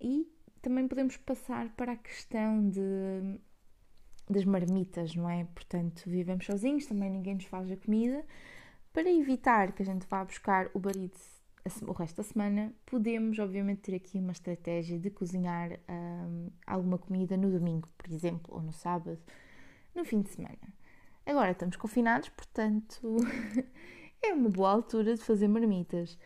E 0.00 0.26
também 0.60 0.88
podemos 0.88 1.16
passar 1.16 1.68
para 1.76 1.92
a 1.92 1.96
questão 1.96 2.68
de, 2.68 3.38
das 4.28 4.44
marmitas, 4.44 5.14
não 5.14 5.30
é? 5.30 5.44
Portanto, 5.44 6.02
vivemos 6.06 6.44
sozinhos, 6.44 6.86
também 6.86 7.08
ninguém 7.08 7.36
nos 7.36 7.44
faz 7.44 7.70
a 7.70 7.76
comida. 7.76 8.24
Para 8.92 9.08
evitar 9.10 9.72
que 9.72 9.82
a 9.82 9.86
gente 9.86 10.06
vá 10.08 10.24
buscar 10.24 10.70
o 10.74 10.80
barito 10.80 11.20
o 11.86 11.92
resto 11.92 12.16
da 12.16 12.22
semana, 12.22 12.72
podemos, 12.84 13.38
obviamente, 13.38 13.82
ter 13.82 13.94
aqui 13.94 14.18
uma 14.18 14.32
estratégia 14.32 14.98
de 14.98 15.10
cozinhar 15.10 15.78
hum, 15.88 16.48
alguma 16.66 16.98
comida 16.98 17.36
no 17.36 17.50
domingo, 17.50 17.88
por 17.96 18.10
exemplo, 18.10 18.54
ou 18.54 18.62
no 18.62 18.72
sábado, 18.72 19.18
no 19.94 20.04
fim 20.04 20.22
de 20.22 20.30
semana. 20.30 20.74
Agora 21.24 21.50
estamos 21.50 21.76
confinados, 21.76 22.28
portanto, 22.28 23.16
é 24.22 24.32
uma 24.32 24.48
boa 24.48 24.70
altura 24.70 25.14
de 25.14 25.22
fazer 25.22 25.48
marmitas. 25.48 26.18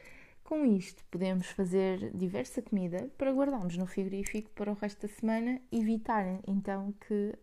Com 0.45 0.67
isto, 0.67 1.05
podemos 1.11 1.47
fazer 1.47 2.11
diversa 2.13 2.61
comida 2.61 3.09
para 3.17 3.33
guardarmos 3.33 3.77
no 3.77 3.87
frigorífico 3.87 4.51
para 4.51 4.73
o 4.73 4.75
resto 4.75 5.07
da 5.07 5.13
semana, 5.15 5.61
evitar 5.71 6.41
então 6.47 6.93
que 7.07 7.35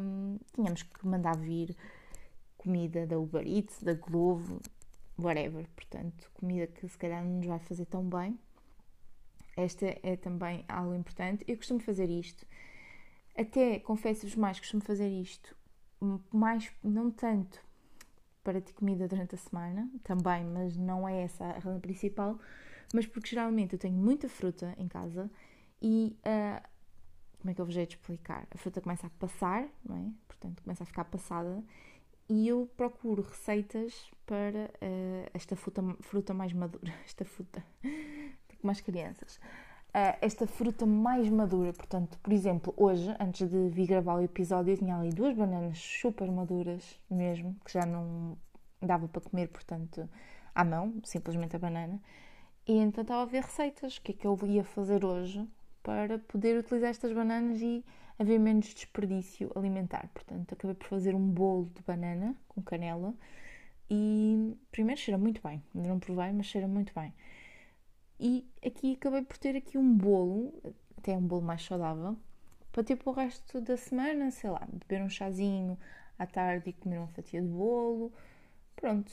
hum, 0.00 0.38
tenhamos 0.52 0.82
que 0.82 1.06
mandar 1.06 1.36
vir 1.36 1.76
comida 2.56 3.06
da 3.06 3.18
Uber 3.18 3.46
Eats, 3.46 3.82
da 3.82 3.94
Glovo, 3.94 4.60
whatever. 5.18 5.66
Portanto, 5.74 6.30
comida 6.34 6.66
que 6.66 6.88
se 6.88 6.98
calhar 6.98 7.24
não 7.24 7.36
nos 7.36 7.46
vai 7.46 7.58
fazer 7.58 7.86
tão 7.86 8.08
bem. 8.08 8.38
Esta 9.56 9.86
é 10.02 10.16
também 10.16 10.64
algo 10.68 10.94
importante. 10.94 11.44
Eu 11.46 11.56
costumo 11.56 11.80
fazer 11.80 12.10
isto. 12.10 12.46
Até, 13.36 13.78
confesso-vos 13.80 14.34
mais, 14.36 14.58
costumo 14.58 14.82
fazer 14.82 15.08
isto 15.08 15.56
mais, 16.32 16.70
não 16.82 17.10
tanto 17.10 17.60
para 18.42 18.60
ter 18.60 18.72
comida 18.74 19.08
durante 19.08 19.34
a 19.34 19.38
semana, 19.38 19.90
também, 20.02 20.44
mas 20.44 20.76
não 20.76 21.08
é 21.08 21.22
essa 21.22 21.44
a 21.44 21.58
razão 21.58 21.80
principal, 21.80 22.38
mas 22.92 23.06
porque 23.06 23.30
geralmente 23.30 23.72
eu 23.72 23.78
tenho 23.78 23.96
muita 23.96 24.28
fruta 24.28 24.74
em 24.76 24.86
casa 24.86 25.30
e 25.80 26.16
uh, 26.20 26.68
como 27.38 27.50
é 27.50 27.54
que 27.54 27.60
eu 27.60 27.64
vos 27.64 27.76
hei 27.76 27.86
de 27.86 27.94
explicar? 27.94 28.46
A 28.50 28.58
fruta 28.58 28.80
começa 28.80 29.06
a 29.06 29.10
passar, 29.10 29.66
não 29.84 29.96
é? 29.96 30.10
Portanto, 30.28 30.62
começa 30.62 30.82
a 30.82 30.86
ficar 30.86 31.04
passada 31.04 31.62
e 32.28 32.48
eu 32.48 32.68
procuro 32.76 33.22
receitas 33.22 34.10
para 34.26 34.70
uh, 34.82 35.30
esta 35.34 35.54
fruta, 35.54 35.82
fruta 36.00 36.32
mais 36.32 36.52
madura, 36.52 36.92
esta 37.04 37.24
fruta, 37.24 37.62
com 37.82 38.66
mais 38.66 38.80
crianças. 38.80 39.36
Uh, 39.36 40.16
esta 40.20 40.46
fruta 40.46 40.84
mais 40.84 41.28
madura, 41.28 41.72
portanto, 41.72 42.18
por 42.20 42.32
exemplo, 42.32 42.74
hoje, 42.76 43.14
antes 43.20 43.48
de 43.48 43.68
vir 43.68 43.86
gravar 43.86 44.16
o 44.16 44.22
episódio, 44.22 44.72
eu 44.72 44.78
tinha 44.78 44.96
ali 44.96 45.10
duas 45.10 45.36
bananas 45.36 45.78
super 45.78 46.30
maduras 46.30 47.00
mesmo, 47.08 47.56
que 47.64 47.72
já 47.72 47.86
não 47.86 48.36
dava 48.82 49.06
para 49.06 49.20
comer, 49.20 49.48
portanto, 49.48 50.08
à 50.54 50.64
mão, 50.64 51.00
simplesmente 51.04 51.54
a 51.54 51.58
banana. 51.58 52.00
E 52.66 52.72
então 52.72 53.02
estava 53.02 53.22
a 53.22 53.26
ver 53.26 53.42
receitas, 53.42 53.98
o 53.98 54.02
que 54.02 54.12
é 54.12 54.14
que 54.14 54.26
eu 54.26 54.38
ia 54.44 54.64
fazer 54.64 55.04
hoje 55.04 55.46
para 55.82 56.18
poder 56.18 56.58
utilizar 56.58 56.90
estas 56.90 57.12
bananas 57.12 57.60
e 57.60 57.84
haver 58.18 58.38
menos 58.38 58.66
desperdício 58.74 59.50
alimentar. 59.54 60.08
Portanto, 60.14 60.54
acabei 60.54 60.74
por 60.74 60.88
fazer 60.88 61.14
um 61.14 61.28
bolo 61.28 61.70
de 61.74 61.82
banana 61.82 62.34
com 62.48 62.62
canela 62.62 63.14
e 63.90 64.56
primeiro 64.70 65.00
cheira 65.00 65.18
muito 65.18 65.42
bem, 65.42 65.62
ainda 65.74 65.88
não 65.88 65.98
provei, 65.98 66.32
mas 66.32 66.46
cheira 66.46 66.66
muito 66.66 66.92
bem. 66.94 67.12
E 68.18 68.48
aqui 68.64 68.94
acabei 68.94 69.22
por 69.22 69.36
ter 69.38 69.56
aqui 69.56 69.76
um 69.76 69.96
bolo, 69.96 70.54
até 70.96 71.16
um 71.16 71.26
bolo 71.26 71.42
mais 71.42 71.62
saudável, 71.62 72.16
para 72.72 72.84
ter 72.84 72.96
para 72.96 73.10
o 73.10 73.12
resto 73.12 73.60
da 73.60 73.76
semana, 73.76 74.30
sei 74.30 74.50
lá, 74.50 74.66
beber 74.72 75.02
um 75.04 75.08
chazinho 75.08 75.78
à 76.18 76.26
tarde 76.26 76.70
e 76.70 76.72
comer 76.72 76.98
uma 76.98 77.08
fatia 77.08 77.40
de 77.42 77.48
bolo. 77.48 78.12
Pronto. 78.76 79.12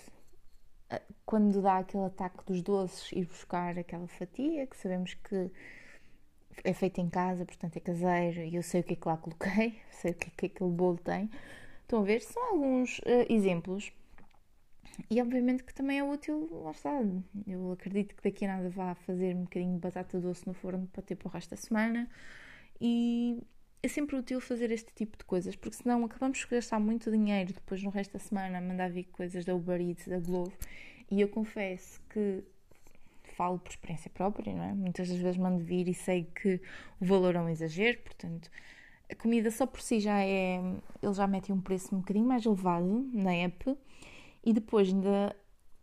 Ah, 0.89 1.01
quando 1.25 1.62
dá 1.62 1.79
aquele 1.79 2.05
ataque 2.05 2.46
dos 2.46 2.62
doces, 2.62 3.12
ir 3.12 3.25
buscar 3.25 3.77
aquela 3.77 4.08
fatia, 4.08 4.67
que 4.67 4.77
sabemos 4.77 5.13
que 5.15 5.51
é 6.63 6.74
feita 6.74 7.01
em 7.01 7.10
casa, 7.10 7.46
portanto 7.46 7.77
é 7.77 7.79
caseiro, 7.79 8.41
e 8.41 8.55
eu 8.55 8.63
sei 8.63 8.81
o 8.81 8.84
que 8.84 8.93
é 8.93 8.96
que 8.96 9.08
lá 9.08 9.17
coloquei, 9.17 9.75
sei 9.91 10.12
o 10.12 10.15
que 10.15 10.27
é 10.27 10.31
que 10.38 10.46
aquele 10.48 10.72
bolo 10.72 10.98
tem. 10.98 11.29
Estão 11.84 12.01
a 12.01 12.03
ver? 12.03 12.22
São 12.22 12.43
alguns 12.51 13.00
uh, 13.00 13.25
exemplos 13.29 13.91
e 15.10 15.22
obviamente 15.22 15.63
que 15.63 15.74
também 15.74 16.00
é 16.00 16.03
útil, 16.03 16.48
lá 16.63 16.72
está. 16.72 17.01
Eu 17.48 17.72
acredito 17.72 18.15
que 18.15 18.24
daqui 18.24 18.46
a 18.46 18.58
nada 18.58 18.70
vá 18.70 18.93
fazer 18.96 19.36
um 19.36 19.43
bocadinho 19.43 19.74
de 19.75 19.79
batata 19.79 20.20
doce 20.20 20.46
no 20.48 20.53
forno 20.53 20.88
para 20.91 21.01
ter 21.01 21.15
para 21.15 21.27
o 21.27 21.31
resto 21.31 21.51
da 21.51 21.58
semana. 21.58 22.10
E 22.79 23.41
é 23.84 23.88
sempre 23.88 24.15
útil 24.15 24.39
fazer 24.41 24.72
este 24.72 24.91
tipo 24.93 25.17
de 25.17 25.25
coisas, 25.25 25.55
porque 25.55 25.77
senão 25.77 26.03
acabamos 26.05 26.39
de 26.39 26.48
gastar 26.48 26.79
muito 26.79 27.12
dinheiro 27.12 27.53
depois 27.53 27.81
no 27.84 27.89
resto 27.89 28.13
da 28.13 28.20
semana 28.20 28.58
a 28.58 28.62
mandar 28.62 28.91
vir 28.91 29.05
coisas 29.05 29.46
da 29.46 29.55
Uber 29.55 29.81
Eats, 29.81 30.08
da 30.08 30.20
Glovo. 30.20 30.53
E 31.10 31.20
eu 31.22 31.27
confesso 31.27 32.01
que 32.10 32.43
falo 33.34 33.60
por 33.60 33.70
experiência 33.70 34.12
própria, 34.14 34.54
não 34.54 34.64
é? 34.64 34.74
Muitas 34.74 35.10
das 35.10 35.18
vezes 35.18 35.38
mando 35.38 35.64
vir 35.64 35.88
e 35.88 35.94
sei 35.94 36.24
que 36.24 36.62
o 37.00 37.06
valor 37.06 37.36
é 37.36 37.42
um 37.42 37.50
exagero, 37.50 38.00
portanto, 38.00 38.50
a 39.12 39.16
comida 39.16 39.52
só 39.52 39.66
por 39.66 39.82
si 39.82 40.00
já 40.00 40.24
é. 40.24 40.62
Eles 41.02 41.18
já 41.18 41.28
metem 41.28 41.54
um 41.54 41.62
preço 41.62 41.94
um 41.96 42.00
bocadinho 42.00 42.26
mais 42.26 42.46
elevado 42.46 43.10
na 43.14 43.34
app 43.34 43.78
e 44.44 44.54
depois 44.54 44.88
ainda 44.90 45.36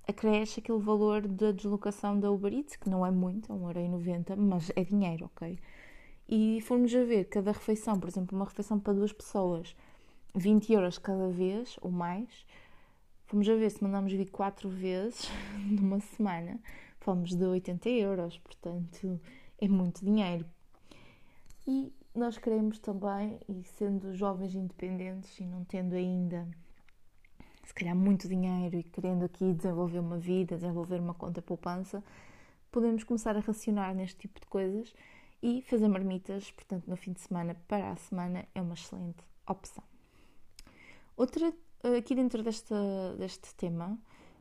acresce 0.07 0.61
aquele 0.61 0.79
valor 0.79 1.29
da 1.29 1.53
deslocação 1.53 2.19
da 2.19 2.31
Uber 2.31 2.53
Eats, 2.53 2.77
que 2.77 2.89
não 2.89 3.05
é 3.05 3.11
muito, 3.11 3.53
é 3.53 3.57
1,90€, 3.57 4.37
mas 4.37 4.73
é 4.75 4.83
dinheiro, 4.83 5.27
ok? 5.27 5.59
E 6.27 6.61
formos 6.63 6.95
a 6.95 7.05
ver 7.05 7.25
cada 7.25 7.53
refeição, 7.53 8.01
por 8.01 8.09
exemplo, 8.09 8.37
uma 8.37 8.47
refeição 8.47 8.81
para 8.81 8.95
duas 8.95 9.13
pessoas, 9.13 9.77
20 10.35 10.73
euros 10.73 10.99
cada 10.99 11.29
vez 11.29 11.77
ou 11.83 11.91
mais, 11.91 12.47
fomos 13.27 13.47
a 13.49 13.55
ver 13.55 13.71
se 13.71 13.83
mandamos 13.83 14.13
vir 14.13 14.31
quatro 14.31 14.69
vezes 14.71 15.31
numa 15.71 16.01
semana, 16.01 16.59
fomos 17.01 17.35
de 17.35 17.45
80 17.45 17.89
euros, 17.89 18.39
portanto 18.39 19.21
é 19.61 19.69
muito 19.69 20.05
dinheiro. 20.05 20.47
E 21.67 21.93
nós 22.15 22.39
queremos 22.39 22.79
também, 22.79 23.39
e 23.49 23.63
sendo 23.65 24.15
jovens 24.15 24.55
independentes 24.55 25.39
e 25.39 25.45
não 25.45 25.65
tendo 25.65 25.95
ainda 25.95 26.49
se 27.69 27.75
calhar 27.75 27.95
muito 27.95 28.27
dinheiro 28.27 28.79
e 28.79 28.83
querendo 28.83 29.25
aqui 29.25 29.53
desenvolver 29.53 29.99
uma 29.99 30.17
vida, 30.17 30.57
desenvolver 30.57 31.01
uma 31.01 31.13
conta 31.13 31.43
poupança, 31.43 32.03
podemos 32.73 33.05
começar 33.05 33.37
a 33.37 33.41
racionar 33.41 33.95
neste 33.95 34.21
tipo 34.21 34.41
de 34.41 34.47
coisas 34.47 34.95
e 35.43 35.61
fazer 35.63 35.87
marmitas, 35.87 36.51
portanto, 36.51 36.87
no 36.89 36.97
fim 36.97 37.13
de 37.13 37.21
semana 37.21 37.55
para 37.69 37.93
a 37.93 37.97
semana 37.97 38.47
é 38.55 38.63
uma 38.63 38.73
excelente 38.73 39.23
opção. 39.47 39.85
Outra, 41.15 41.53
aqui 41.99 42.15
dentro 42.15 42.43
deste, 42.43 42.75
deste 43.19 43.55
tema, 43.55 43.99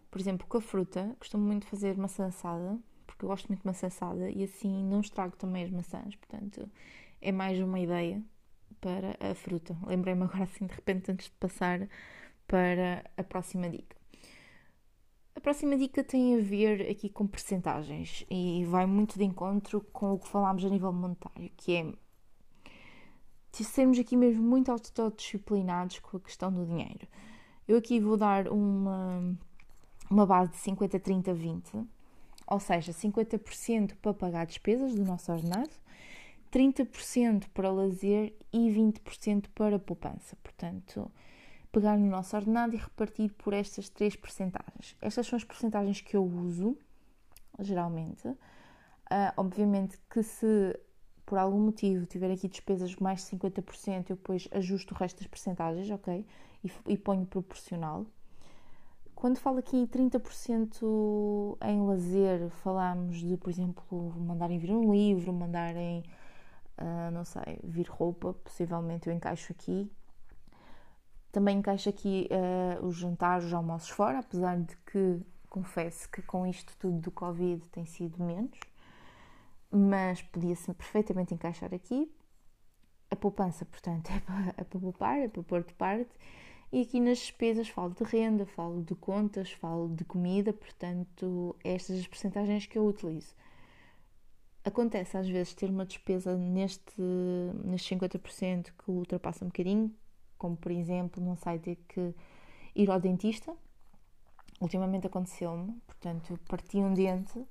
por 0.10 0.20
exemplo, 0.20 0.48
com 0.48 0.58
a 0.58 0.62
fruta, 0.62 1.16
costumo 1.20 1.46
muito 1.46 1.66
fazer 1.66 1.98
maçã 1.98 2.28
assada, 2.28 2.80
porque 3.06 3.26
eu 3.26 3.30
gosto 3.30 3.48
muito 3.48 3.62
de 3.62 3.68
maçã 3.68 3.88
assada 3.88 4.30
e 4.30 4.44
assim 4.44 4.84
não 4.84 5.02
estrago 5.02 5.36
também 5.36 5.64
as 5.64 5.72
maçãs, 5.72 6.16
portanto 6.16 6.70
é 7.22 7.32
mais 7.32 7.60
uma 7.60 7.80
ideia 7.80 8.24
para 8.80 9.18
a 9.20 9.34
fruta. 9.34 9.78
Lembrei-me 9.86 10.24
agora 10.24 10.44
assim 10.44 10.66
de 10.66 10.74
repente 10.74 11.12
antes 11.12 11.28
de 11.28 11.34
passar 11.34 11.88
para 12.48 13.04
a 13.16 13.24
próxima 13.24 13.70
dica. 13.70 13.96
A 15.36 15.40
próxima 15.40 15.78
dica 15.78 16.04
tem 16.04 16.36
a 16.36 16.42
ver 16.42 16.90
aqui 16.90 17.10
com 17.10 17.28
percentagens 17.28 18.26
e 18.30 18.66
vai 18.66 18.86
muito 18.86 19.18
de 19.18 19.24
encontro 19.24 19.82
com 19.94 20.14
o 20.14 20.20
que 20.20 20.28
falámos 20.28 20.66
a 20.66 20.70
nível 20.70 20.92
monetário, 20.92 21.52
que 21.56 21.76
é 21.76 21.94
sermos 23.64 23.98
aqui 24.00 24.16
mesmo 24.16 24.44
muito 24.44 24.72
autodisciplinados 24.72 26.00
com 26.00 26.18
a 26.18 26.20
questão 26.20 26.52
do 26.52 26.66
dinheiro. 26.66 27.08
Eu 27.68 27.78
aqui 27.78 28.00
vou 28.00 28.18
dar 28.18 28.48
uma, 28.48 29.38
uma 30.10 30.26
base 30.26 30.52
de 30.52 30.58
50, 30.58 31.00
30, 31.00 31.34
20, 31.34 31.88
ou 32.48 32.60
seja, 32.60 32.92
50% 32.92 33.96
para 34.02 34.14
pagar 34.14 34.46
despesas 34.46 34.96
do 34.96 35.04
nosso 35.04 35.32
ordenado, 35.32 35.72
30% 36.52 37.48
para 37.54 37.70
lazer 37.70 38.34
e 38.54 38.70
20% 38.70 39.48
para 39.54 39.78
poupança. 39.78 40.38
Portanto, 40.42 41.12
pegar 41.72 41.98
no 41.98 42.08
nosso 42.08 42.36
ordenado 42.36 42.74
e 42.74 42.78
repartir 42.78 43.34
por 43.34 43.54
estas 43.54 43.90
três 43.90 44.16
percentagens. 44.16 44.96
Estas 45.02 45.28
são 45.28 45.38
as 45.38 45.44
percentagens 45.44 46.02
que 46.02 46.16
eu 46.16 46.24
uso, 46.24 46.78
geralmente. 47.60 48.28
Uh, 48.28 49.32
obviamente 49.38 49.98
que 50.10 50.22
se 50.24 50.78
por 51.26 51.38
algum 51.38 51.60
motivo 51.60 52.06
tiver 52.06 52.32
aqui 52.32 52.48
despesas 52.48 52.96
mais 52.96 53.20
de 53.20 53.36
50%, 53.38 54.10
eu 54.10 54.16
depois 54.16 54.48
ajusto 54.52 54.94
o 54.94 54.98
resto 54.98 55.18
das 55.18 55.28
percentagens, 55.28 55.90
ok? 55.92 56.26
E, 56.64 56.72
e 56.88 56.98
ponho 56.98 57.26
proporcional. 57.26 58.06
Quando 59.18 59.40
falo 59.40 59.58
aqui 59.58 59.88
30% 59.88 61.58
em 61.66 61.82
lazer, 61.82 62.50
falamos 62.50 63.18
de, 63.18 63.36
por 63.36 63.50
exemplo, 63.50 64.14
mandarem 64.16 64.60
vir 64.60 64.72
um 64.72 64.92
livro, 64.92 65.34
mandarem, 65.34 66.04
uh, 66.78 67.12
não 67.12 67.26
sei, 67.26 67.60
vir 67.64 67.88
roupa, 67.90 68.34
possivelmente 68.34 69.08
eu 69.10 69.14
encaixo 69.14 69.52
aqui. 69.52 69.92
Também 71.32 71.58
encaixo 71.58 71.90
aqui 71.90 72.30
uh, 72.32 72.86
os 72.86 72.96
jantares, 72.96 73.46
os 73.46 73.54
almoços 73.54 73.90
fora, 73.90 74.20
apesar 74.20 74.60
de 74.60 74.78
que 74.92 75.20
confesso 75.50 76.08
que 76.12 76.22
com 76.22 76.46
isto 76.46 76.78
tudo 76.78 77.00
do 77.00 77.12
Covid 77.12 77.66
tem 77.72 77.86
sido 77.86 78.24
menos 78.24 78.60
mas 79.72 80.22
podia-se 80.22 80.74
perfeitamente 80.74 81.34
encaixar 81.34 81.74
aqui. 81.74 82.12
A 83.10 83.16
poupança, 83.16 83.66
portanto, 83.66 84.10
é 84.12 84.20
para, 84.20 84.54
é 84.58 84.64
para 84.64 84.80
poupar, 84.80 85.18
é 85.20 85.28
para 85.28 85.44
pôr 85.44 85.64
de 85.64 85.74
parte. 85.74 86.12
E 86.72 86.82
aqui 86.82 87.00
nas 87.00 87.20
despesas 87.20 87.70
falo 87.70 87.94
de 87.94 88.04
renda, 88.04 88.46
falo 88.46 88.84
de 88.84 88.94
contas, 88.96 89.52
falo 89.52 89.88
de 89.96 90.04
comida, 90.04 90.52
portanto, 90.52 91.56
estas 91.64 92.00
as 92.00 92.08
percentagens 92.08 92.66
que 92.66 92.78
eu 92.78 92.86
utilizo. 92.86 93.34
Acontece 94.66 95.16
às 95.18 95.30
vezes 95.30 95.54
ter 95.54 95.70
uma 95.70 95.86
despesa 95.86 96.36
neste, 96.36 97.02
neste 97.64 97.96
50% 97.96 98.74
que 98.78 98.92
ultrapassa 98.92 99.46
um 99.46 99.48
bocadinho, 99.48 99.96
como 100.38 100.58
por 100.58 100.72
exemplo, 100.72 101.24
não 101.24 101.38
sei, 101.38 101.58
ter 101.58 101.78
que 101.88 102.14
ir 102.76 102.92
ao 102.92 103.00
dentista. 103.00 103.56
Ultimamente 104.60 105.08
aconteceu-me, 105.08 105.72
portanto, 105.88 106.38
parti 106.50 106.78
um 106.78 106.94
dente 106.94 107.46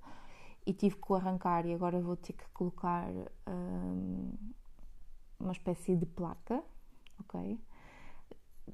e 0.66 0.74
tive 0.74 0.96
que 0.96 1.12
o 1.12 1.14
arrancar 1.14 1.64
e 1.64 1.72
agora 1.72 2.00
vou 2.00 2.16
ter 2.16 2.34
que 2.34 2.46
colocar 2.50 3.08
hum, 3.48 4.32
uma 5.40 5.52
espécie 5.52 5.96
de 5.96 6.04
placa, 6.04 6.62
ok? 7.20 7.58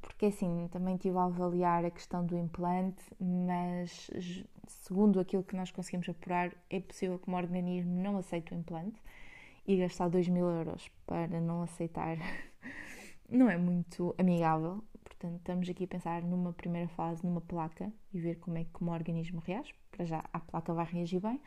Porque 0.01 0.27
assim, 0.27 0.69
também 0.71 0.97
tive 0.97 1.17
a 1.19 1.25
avaliar 1.25 1.85
a 1.85 1.91
questão 1.91 2.25
do 2.25 2.37
implante, 2.37 3.03
mas 3.21 4.11
segundo 4.67 5.21
aquilo 5.21 5.43
que 5.43 5.57
nós 5.57 5.71
conseguimos 5.71 6.09
apurar, 6.09 6.53
é 6.71 6.81
possível 6.81 7.19
que 7.19 7.29
o 7.29 7.31
meu 7.31 7.39
organismo 7.39 8.03
não 8.03 8.17
aceite 8.17 8.53
o 8.53 8.57
implante 8.57 9.01
e 9.67 9.77
gastar 9.77 10.09
2 10.09 10.29
mil 10.29 10.47
euros 10.49 10.91
para 11.07 11.41
não 11.41 11.63
aceitar 11.63 12.17
não 13.29 13.49
é 13.51 13.57
muito 13.57 14.15
amigável. 14.19 14.83
Portanto, 15.05 15.37
estamos 15.37 15.69
aqui 15.69 15.85
a 15.85 15.89
pensar 15.89 16.23
numa 16.23 16.53
primeira 16.53 16.89
fase, 16.89 17.25
numa 17.25 17.41
placa 17.41 17.93
e 18.13 18.21
ver 18.21 18.37
como 18.37 18.59
é 18.59 18.65
que 18.65 18.81
o 18.81 18.85
meu 18.85 18.95
organismo 18.95 19.41
reage. 19.45 19.75
Para 19.91 20.05
já, 20.05 20.25
a 20.33 20.41
placa 20.41 20.73
vai 20.73 20.87
reagir 20.87 21.21
bem 21.21 21.41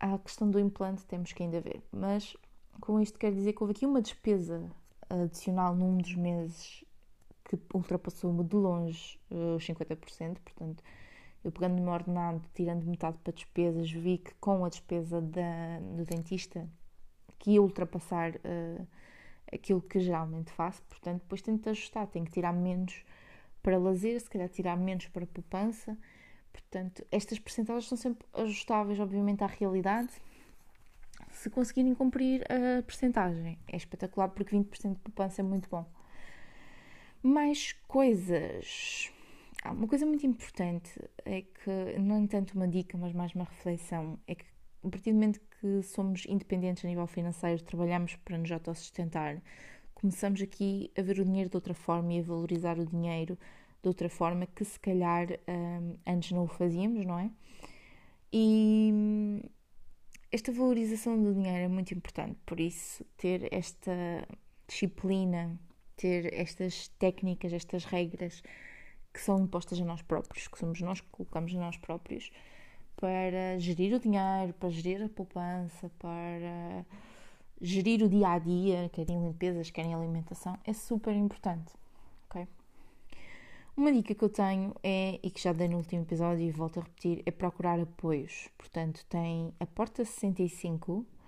à 0.00 0.18
questão 0.18 0.50
do 0.50 0.58
implante 0.58 1.04
temos 1.04 1.32
que 1.32 1.42
ainda 1.42 1.60
ver. 1.60 1.82
Mas 1.92 2.36
com 2.80 2.98
isto 2.98 3.18
quer 3.18 3.32
dizer 3.32 3.52
que 3.52 3.62
houve 3.62 3.72
aqui 3.72 3.86
uma 3.86 4.00
despesa 4.00 4.70
adicional 5.08 5.76
num 5.76 5.98
dos 5.98 6.14
meses 6.14 6.82
que 7.56 7.76
ultrapassou-me 7.76 8.44
de 8.44 8.56
longe 8.56 9.18
uh, 9.30 9.56
os 9.56 9.66
50%, 9.66 10.38
portanto, 10.38 10.82
eu 11.42 11.50
pegando 11.50 11.76
no 11.76 11.82
meu 11.82 11.92
ordenado, 11.92 12.42
tirando 12.54 12.84
metade 12.84 13.18
para 13.18 13.32
despesas, 13.32 13.90
vi 13.90 14.18
que 14.18 14.34
com 14.34 14.64
a 14.64 14.68
despesa 14.68 15.20
da, 15.20 15.80
do 15.96 16.04
dentista 16.04 16.68
que 17.38 17.52
ia 17.52 17.62
ultrapassar 17.62 18.36
uh, 18.36 18.86
aquilo 19.52 19.80
que 19.80 19.98
geralmente 20.00 20.52
faço, 20.52 20.82
portanto, 20.82 21.22
depois 21.22 21.42
tento 21.42 21.68
ajustar, 21.70 22.06
tenho 22.06 22.24
que 22.24 22.32
tirar 22.32 22.52
menos 22.52 23.04
para 23.62 23.78
lazer, 23.78 24.20
se 24.20 24.30
calhar 24.30 24.48
tirar 24.48 24.76
menos 24.76 25.08
para 25.08 25.26
poupança 25.26 25.96
Portanto, 26.52 27.04
estas 27.10 27.38
percentagens 27.38 27.88
são 27.88 27.96
sempre 27.96 28.26
ajustáveis, 28.34 28.98
obviamente, 29.00 29.42
à 29.42 29.46
realidade. 29.46 30.10
Se 31.30 31.48
conseguirem 31.48 31.94
cumprir 31.94 32.44
a 32.44 32.82
percentagem, 32.82 33.58
é 33.68 33.76
espetacular 33.76 34.28
porque 34.28 34.56
20% 34.56 34.94
de 34.94 35.00
poupança 35.00 35.40
é 35.40 35.44
muito 35.44 35.68
bom. 35.68 35.86
Mais 37.22 37.72
coisas. 37.86 39.10
Ah, 39.62 39.72
uma 39.72 39.86
coisa 39.86 40.06
muito 40.06 40.26
importante 40.26 40.90
é 41.24 41.42
que, 41.42 41.98
não 41.98 42.24
é 42.24 42.26
tanto 42.26 42.54
uma 42.54 42.66
dica, 42.66 42.96
mas 42.96 43.12
mais 43.12 43.34
uma 43.34 43.44
reflexão, 43.44 44.18
é 44.26 44.34
que 44.34 44.44
a 44.82 44.88
partir 44.88 45.10
do 45.10 45.16
momento 45.16 45.40
que 45.60 45.82
somos 45.82 46.24
independentes 46.26 46.82
a 46.84 46.88
nível 46.88 47.06
financeiro, 47.06 47.62
trabalhamos 47.62 48.16
para 48.16 48.38
nos 48.38 48.50
autossustentar, 48.50 49.42
começamos 49.94 50.40
aqui 50.40 50.90
a 50.96 51.02
ver 51.02 51.20
o 51.20 51.24
dinheiro 51.24 51.50
de 51.50 51.56
outra 51.56 51.74
forma 51.74 52.14
e 52.14 52.20
a 52.20 52.22
valorizar 52.22 52.78
o 52.78 52.86
dinheiro 52.86 53.38
de 53.82 53.88
outra 53.88 54.08
forma 54.08 54.46
que 54.46 54.64
se 54.64 54.80
calhar 54.80 55.28
um, 55.46 55.96
antes 56.06 56.32
não 56.32 56.44
o 56.44 56.48
fazíamos, 56.48 57.04
não 57.04 57.18
é? 57.18 57.30
E 58.32 58.90
hum, 58.94 59.40
esta 60.32 60.52
valorização 60.52 61.22
do 61.22 61.34
dinheiro 61.34 61.64
é 61.64 61.68
muito 61.68 61.92
importante, 61.92 62.38
por 62.46 62.58
isso 62.60 63.04
ter 63.18 63.52
esta 63.52 63.92
disciplina, 64.66 65.58
ter 66.00 66.32
estas 66.32 66.88
técnicas, 66.98 67.52
estas 67.52 67.84
regras 67.84 68.42
que 69.12 69.20
são 69.20 69.38
impostas 69.40 69.78
a 69.78 69.84
nós 69.84 70.00
próprios, 70.00 70.48
que 70.48 70.58
somos 70.58 70.80
nós 70.80 71.00
que 71.00 71.08
colocamos 71.10 71.54
a 71.54 71.58
nós 71.58 71.76
próprios 71.76 72.30
para 72.96 73.58
gerir 73.58 73.94
o 73.94 74.00
dinheiro, 74.00 74.54
para 74.58 74.70
gerir 74.70 75.02
a 75.02 75.08
poupança, 75.08 75.90
para 75.98 76.86
gerir 77.60 78.02
o 78.02 78.08
dia 78.08 78.30
a 78.30 78.38
dia, 78.38 78.88
querem 78.92 79.22
limpezas, 79.22 79.70
querem 79.70 79.94
alimentação, 79.94 80.58
é 80.64 80.72
super 80.72 81.14
importante, 81.14 81.72
ok? 82.28 82.48
Uma 83.76 83.92
dica 83.92 84.14
que 84.14 84.24
eu 84.24 84.28
tenho 84.28 84.74
é, 84.82 85.18
e 85.22 85.30
que 85.30 85.40
já 85.40 85.52
dei 85.52 85.68
no 85.68 85.76
último 85.76 86.02
episódio 86.02 86.46
e 86.46 86.50
volto 86.50 86.80
a 86.80 86.82
repetir, 86.82 87.22
é 87.24 87.30
procurar 87.30 87.78
apoios. 87.78 88.48
Portanto, 88.58 89.04
tem 89.08 89.54
a 89.60 89.66
Porta 89.66 90.04
65, 90.04 91.06
eh, 91.06 91.19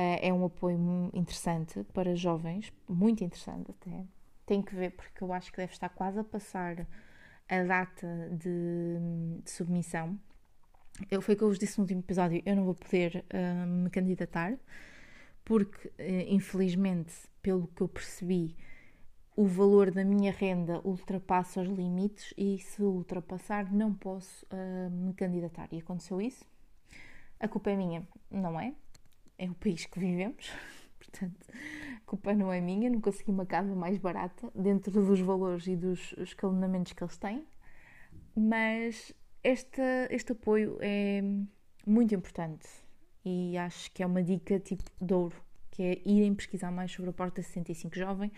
é 0.00 0.32
um 0.32 0.44
apoio 0.44 1.10
interessante 1.12 1.82
para 1.92 2.14
jovens, 2.14 2.72
muito 2.88 3.24
interessante 3.24 3.70
até. 3.70 4.04
Tem 4.46 4.62
que 4.62 4.74
ver, 4.74 4.90
porque 4.92 5.22
eu 5.22 5.32
acho 5.32 5.50
que 5.50 5.58
deve 5.58 5.72
estar 5.72 5.88
quase 5.88 6.18
a 6.18 6.24
passar 6.24 6.86
a 7.48 7.62
data 7.62 8.28
de, 8.30 9.40
de 9.42 9.50
submissão. 9.50 10.18
Eu, 11.10 11.22
foi 11.22 11.34
o 11.34 11.38
que 11.38 11.44
eu 11.44 11.48
vos 11.48 11.58
disse 11.58 11.78
no 11.78 11.82
último 11.84 12.00
episódio, 12.00 12.42
eu 12.44 12.56
não 12.56 12.64
vou 12.64 12.74
poder 12.74 13.24
uh, 13.32 13.66
me 13.66 13.90
candidatar, 13.90 14.54
porque, 15.44 15.88
uh, 15.88 15.92
infelizmente, 16.28 17.14
pelo 17.40 17.68
que 17.68 17.82
eu 17.82 17.88
percebi, 17.88 18.56
o 19.36 19.46
valor 19.46 19.92
da 19.92 20.04
minha 20.04 20.32
renda 20.32 20.80
ultrapassa 20.84 21.60
os 21.60 21.68
limites 21.68 22.34
e 22.36 22.58
se 22.58 22.82
ultrapassar 22.82 23.72
não 23.72 23.94
posso 23.94 24.44
uh, 24.46 24.90
me 24.90 25.14
candidatar. 25.14 25.68
E 25.70 25.78
aconteceu 25.78 26.20
isso. 26.20 26.44
A 27.38 27.46
culpa 27.46 27.70
é 27.70 27.76
minha, 27.76 28.06
não 28.30 28.58
é? 28.58 28.74
É 29.38 29.48
o 29.48 29.54
país 29.54 29.86
que 29.86 29.98
vivemos. 29.98 30.50
Portanto, 30.98 31.46
a 31.96 32.00
culpa 32.04 32.34
não 32.34 32.52
é 32.52 32.60
minha, 32.60 32.90
não 32.90 33.00
consegui 33.00 33.30
uma 33.30 33.46
casa 33.46 33.74
mais 33.74 33.96
barata 33.96 34.50
dentro 34.54 34.92
dos 34.92 35.20
valores 35.20 35.66
e 35.66 35.76
dos 35.76 36.14
escalonamentos 36.18 36.92
que 36.92 37.02
eles 37.02 37.16
têm. 37.16 37.46
Mas 38.36 39.12
este, 39.42 40.32
apoio 40.32 40.76
é 40.80 41.22
muito 41.86 42.14
importante 42.14 42.68
e 43.24 43.56
acho 43.56 43.90
que 43.92 44.02
é 44.02 44.06
uma 44.06 44.22
dica 44.22 44.58
tipo 44.58 44.84
de 45.00 45.14
ouro, 45.14 45.36
que 45.70 45.82
é 45.82 46.02
irem 46.04 46.34
pesquisar 46.34 46.70
mais 46.70 46.92
sobre 46.92 47.10
a 47.10 47.12
Porta 47.12 47.40
65 47.40 47.96
Jovem 47.96 48.32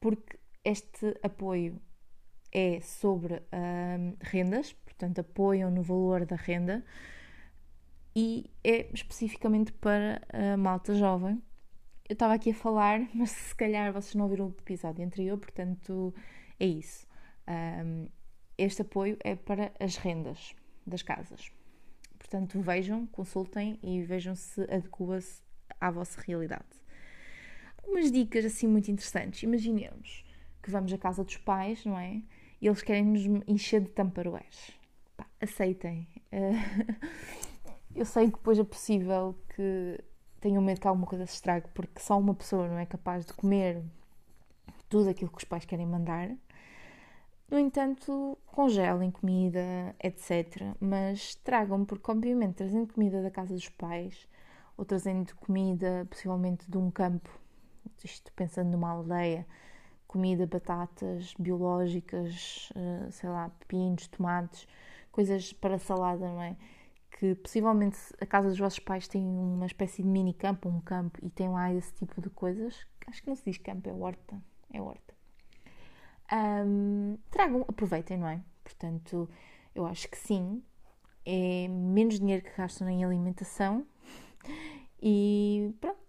porque 0.00 0.38
este 0.64 1.16
apoio 1.22 1.80
é 2.50 2.80
sobre 2.80 3.34
hum, 3.34 4.16
rendas, 4.20 4.72
portanto, 4.72 5.20
apoiam 5.20 5.70
no 5.70 5.82
valor 5.82 6.26
da 6.26 6.36
renda 6.36 6.84
e 8.14 8.50
é 8.62 8.90
especificamente 8.92 9.72
para 9.72 10.22
a 10.32 10.56
malta 10.56 10.94
jovem. 10.94 11.42
Eu 12.08 12.14
estava 12.14 12.34
aqui 12.34 12.50
a 12.50 12.54
falar, 12.54 13.00
mas 13.14 13.30
se 13.30 13.54
calhar 13.54 13.92
vocês 13.92 14.14
não 14.14 14.24
ouviram 14.24 14.46
o 14.46 14.50
episódio 14.50 15.04
anterior, 15.04 15.38
portanto, 15.38 16.14
é 16.58 16.66
isso. 16.66 17.06
Um, 17.48 18.08
este 18.58 18.82
apoio 18.82 19.16
é 19.24 19.34
para 19.34 19.72
as 19.80 19.96
rendas 19.96 20.54
das 20.86 21.02
casas. 21.02 21.50
Portanto, 22.18 22.60
vejam, 22.60 23.06
consultem 23.06 23.78
e 23.82 24.02
vejam 24.02 24.34
se 24.34 24.62
adequa-se 24.62 25.42
à 25.80 25.90
vossa 25.90 26.20
realidade. 26.20 26.64
Umas 27.84 28.12
dicas 28.12 28.44
assim 28.44 28.68
muito 28.68 28.90
interessantes. 28.90 29.42
Imaginemos 29.42 30.24
que 30.62 30.70
vamos 30.70 30.92
à 30.92 30.98
casa 30.98 31.24
dos 31.24 31.36
pais, 31.38 31.84
não 31.84 31.98
é? 31.98 32.22
E 32.60 32.66
eles 32.68 32.82
querem 32.82 33.04
nos 33.04 33.22
encher 33.48 33.80
de 33.80 33.88
tamparoés. 33.88 34.70
Aceitem. 35.40 36.06
eu 37.94 38.04
sei 38.04 38.26
que 38.26 38.36
depois 38.36 38.58
é 38.58 38.64
possível 38.64 39.34
que 39.54 39.98
tenham 40.40 40.62
medo 40.62 40.80
que 40.80 40.88
alguma 40.88 41.06
coisa 41.06 41.26
se 41.26 41.34
estrague, 41.34 41.68
porque 41.74 42.00
só 42.00 42.18
uma 42.18 42.34
pessoa 42.34 42.68
não 42.68 42.78
é 42.78 42.86
capaz 42.86 43.24
de 43.24 43.32
comer 43.32 43.82
tudo 44.88 45.08
aquilo 45.08 45.30
que 45.30 45.38
os 45.38 45.44
pais 45.44 45.64
querem 45.64 45.86
mandar. 45.86 46.30
No 47.50 47.58
entanto, 47.58 48.38
congelem 48.46 49.10
comida, 49.10 49.94
etc. 50.02 50.74
Mas 50.80 51.34
tragam, 51.36 51.84
porque 51.84 52.10
obviamente 52.10 52.56
trazendo 52.56 52.92
comida 52.92 53.22
da 53.22 53.30
casa 53.30 53.54
dos 53.54 53.68
pais 53.68 54.26
ou 54.76 54.84
trazendo 54.84 55.34
comida 55.36 56.06
possivelmente 56.08 56.70
de 56.70 56.78
um 56.78 56.90
campo, 56.90 57.28
isto 58.02 58.32
pensando 58.32 58.70
numa 58.70 58.90
aldeia, 58.90 59.46
comida, 60.08 60.46
batatas 60.46 61.34
biológicas, 61.38 62.70
eh, 62.74 63.10
sei 63.10 63.30
lá, 63.30 63.50
pepinos, 63.60 64.06
tomates, 64.08 64.66
coisas 65.10 65.52
para 65.52 65.78
salada, 65.78 66.26
não 66.28 66.42
é? 66.42 66.56
Que 67.18 67.34
possivelmente 67.36 67.98
a 68.20 68.26
casa 68.26 68.48
dos 68.48 68.58
vossos 68.58 68.78
pais 68.78 69.06
tem 69.06 69.22
uma 69.22 69.66
espécie 69.66 70.02
de 70.02 70.08
mini 70.08 70.34
campo, 70.34 70.68
um 70.68 70.80
campo, 70.80 71.18
e 71.22 71.30
tem 71.30 71.48
lá 71.48 71.72
esse 71.72 71.92
tipo 71.94 72.20
de 72.20 72.30
coisas. 72.30 72.86
Acho 73.06 73.22
que 73.22 73.28
não 73.28 73.36
se 73.36 73.44
diz 73.44 73.58
campo, 73.58 73.88
é 73.88 73.92
horta. 73.92 74.42
É 74.72 74.80
horta. 74.80 75.14
Um, 76.32 77.18
tragam, 77.30 77.64
aproveitem, 77.68 78.16
não 78.16 78.28
é? 78.28 78.42
Portanto, 78.64 79.28
eu 79.74 79.86
acho 79.86 80.08
que 80.08 80.16
sim. 80.16 80.62
É 81.24 81.68
menos 81.68 82.18
dinheiro 82.18 82.42
que 82.42 82.56
gastam 82.56 82.88
em 82.88 83.04
alimentação 83.04 83.86
e 85.00 85.72
pronto. 85.80 86.00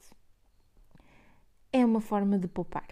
É 1.72 1.86
uma 1.86 2.02
forma 2.02 2.40
de 2.40 2.48
poupar. 2.48 2.88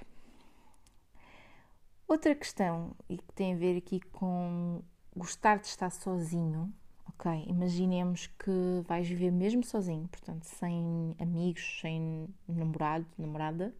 Outra 2.08 2.36
questão, 2.36 2.93
e 3.08 3.17
que 3.17 3.34
tem 3.34 3.54
a 3.54 3.58
ver 3.58 3.78
aqui 3.78 4.02
com 4.02 4.84
gostar 5.15 5.60
de 5.60 5.67
estar 5.67 5.89
sozinho, 5.89 6.74
ok? 7.22 7.46
Imaginemos 7.48 8.28
que 8.40 8.82
vais 8.88 9.08
viver 9.08 9.32
mesmo 9.32 9.64
sozinho, 9.64 10.08
portanto, 10.08 10.44
sem 10.44 11.16
amigos, 11.20 11.80
sem 11.80 12.28
namorado, 12.48 13.06
namorada, 13.18 13.76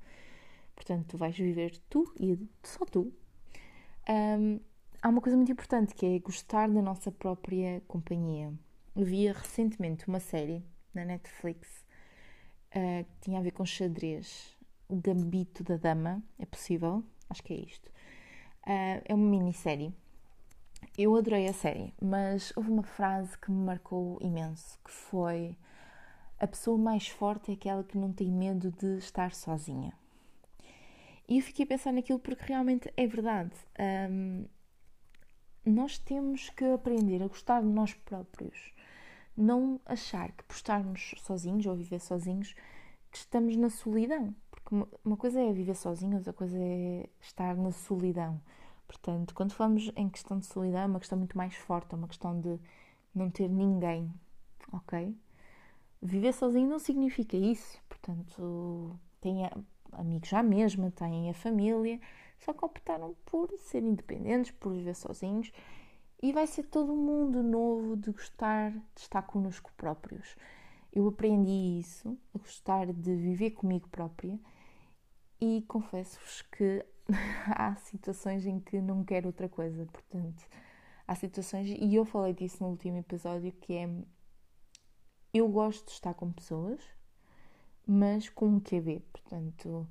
portanto, 0.76 1.08
tu 1.10 1.18
vais 1.18 1.36
viver 1.36 1.78
tu 1.90 2.14
e 2.20 2.38
só 2.64 2.86
tu. 2.86 3.12
Um, 4.08 4.60
há 5.02 5.10
uma 5.10 5.22
coisa 5.22 5.36
muito 5.36 5.52
importante 5.52 5.96
que 5.96 6.06
é 6.06 6.20
gostar 6.20 6.70
da 6.70 6.82
nossa 6.82 7.12
própria 7.12 7.82
companhia. 7.88 8.54
Eu 8.96 9.06
via 9.06 9.34
recentemente 9.34 10.08
uma 10.08 10.20
série 10.20 10.64
na 10.94 11.04
Netflix 11.04 11.84
uh, 12.76 13.04
que 13.04 13.22
tinha 13.22 13.40
a 13.40 13.42
ver 13.42 13.52
com 13.52 13.66
xadrez. 13.66 14.56
O 14.88 14.96
Gambito 14.98 15.64
da 15.64 15.78
Dama, 15.78 16.22
é 16.38 16.46
possível? 16.46 17.04
Acho 17.30 17.42
que 17.42 17.54
é 17.54 17.58
isto. 17.58 17.88
Uh, 18.68 19.02
é 19.06 19.16
uma 19.16 19.30
minissérie. 19.30 19.94
Eu 20.98 21.16
adorei 21.16 21.48
a 21.48 21.54
série, 21.54 21.94
mas 22.02 22.52
houve 22.56 22.70
uma 22.70 22.84
frase 22.84 23.38
que 23.38 23.50
me 23.50 23.64
marcou 23.64 24.18
imenso, 24.22 24.78
que 24.84 24.92
foi 24.92 25.56
a 26.38 26.48
pessoa 26.48 26.78
mais 26.78 27.08
forte 27.08 27.52
é 27.52 27.54
aquela 27.54 27.84
que 27.84 27.98
não 27.98 28.12
tem 28.12 28.30
medo 28.30 28.72
de 28.72 28.98
estar 28.98 29.34
sozinha. 29.34 29.94
E 31.30 31.38
eu 31.38 31.44
fiquei 31.44 31.64
a 31.64 31.68
pensar 31.68 31.94
naquilo 31.94 32.20
porque 32.20 32.44
realmente 32.44 32.92
é 32.98 33.08
verdade. 33.08 33.52
Um, 34.10 34.46
nós 35.64 35.98
temos 35.98 36.50
que 36.50 36.66
aprender 36.66 37.22
a 37.24 37.28
gostar 37.28 37.62
de 37.62 37.68
nós 37.68 37.94
próprios. 37.94 38.74
Não 39.38 39.80
achar 39.86 40.32
que 40.32 40.44
por 40.44 40.56
estarmos 40.56 41.14
sozinhos 41.20 41.66
ou 41.68 41.76
viver 41.76 42.02
sozinhos 42.02 42.54
que 43.12 43.18
estamos 43.18 43.56
na 43.56 43.70
solidão. 43.70 44.36
Porque 44.50 44.76
uma 45.06 45.16
coisa 45.16 45.40
é 45.40 45.54
viver 45.54 45.76
sozinho, 45.76 46.18
outra 46.18 46.34
coisa 46.34 46.58
é 46.58 47.08
estar 47.22 47.56
na 47.56 47.72
solidão. 47.72 48.42
Portanto, 48.92 49.34
quando 49.34 49.54
falamos 49.54 49.90
em 49.96 50.10
questão 50.10 50.38
de 50.38 50.46
solidão, 50.46 50.82
é 50.82 50.86
uma 50.86 51.00
questão 51.00 51.18
muito 51.18 51.38
mais 51.38 51.56
forte, 51.56 51.94
é 51.94 51.96
uma 51.96 52.10
questão 52.10 52.38
de 52.42 52.60
não 53.16 53.32
ter 53.32 53.48
ninguém, 53.48 54.14
ok? 54.70 55.16
Viver 56.02 56.34
sozinho 56.34 56.70
não 56.70 56.78
significa 56.78 57.38
isso, 57.38 57.82
portanto, 57.88 59.00
tenha 59.22 59.50
amigos 59.94 60.28
já 60.28 60.44
mesmo, 60.44 60.92
têm 60.92 61.30
a 61.30 61.34
família, 61.34 62.02
só 62.38 62.52
que 62.52 62.66
optaram 62.66 63.16
por 63.26 63.50
ser 63.60 63.82
independentes, 63.82 64.52
por 64.52 64.74
viver 64.74 64.96
sozinhos 64.96 65.54
e 66.22 66.34
vai 66.34 66.46
ser 66.46 66.64
todo 66.64 66.92
um 66.92 66.98
mundo 66.98 67.42
novo 67.42 67.96
de 67.96 68.12
gostar 68.12 68.72
de 68.72 69.02
estar 69.02 69.22
connosco 69.22 69.72
próprios. 69.78 70.36
Eu 70.92 71.08
aprendi 71.08 71.80
isso, 71.80 72.18
a 72.36 72.40
gostar 72.40 72.88
de 72.88 73.16
viver 73.16 73.52
comigo 73.52 73.88
própria 73.88 74.38
e 75.40 75.64
confesso-vos 75.66 76.42
que 76.42 76.86
há 77.48 77.76
situações 77.76 78.46
em 78.46 78.60
que 78.60 78.82
não 78.82 79.04
quero 79.04 79.28
outra 79.28 79.50
coisa, 79.50 79.86
portanto, 79.86 80.44
há 81.08 81.16
situações, 81.16 81.68
e 81.68 81.96
eu 81.96 82.06
falei 82.06 82.34
disso 82.34 82.64
no 82.64 82.70
último 82.70 82.98
episódio, 82.98 83.52
que 83.52 83.74
é 83.74 83.90
eu 85.34 85.48
gosto 85.48 85.86
de 85.86 85.92
estar 85.92 86.14
com 86.14 86.32
pessoas, 86.32 86.82
mas 87.88 88.30
com 88.30 88.48
um 88.48 88.60
QB, 88.60 89.02
portanto, 89.12 89.88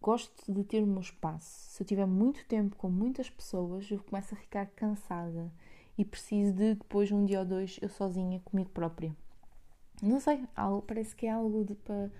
gosto 0.00 0.52
de 0.52 0.64
ter 0.64 0.82
o 0.82 0.86
meu 0.86 1.00
espaço. 1.00 1.70
Se 1.70 1.82
eu 1.82 1.86
tiver 1.86 2.06
muito 2.06 2.44
tempo 2.46 2.76
com 2.76 2.90
muitas 2.90 3.30
pessoas, 3.30 3.90
eu 3.90 4.02
começo 4.02 4.34
a 4.34 4.36
ficar 4.36 4.66
cansada 4.66 5.52
e 5.96 6.04
preciso 6.04 6.52
de 6.52 6.74
depois 6.74 7.10
um 7.10 7.24
dia 7.24 7.40
ou 7.40 7.44
dois 7.44 7.78
eu 7.80 7.88
sozinha 7.88 8.40
comigo 8.40 8.70
própria. 8.70 9.14
Não 10.02 10.20
sei, 10.20 10.44
algo, 10.54 10.82
parece 10.82 11.14
que 11.16 11.26
é 11.26 11.30
algo 11.30 11.64
de, 11.64 11.74
para 11.74 12.10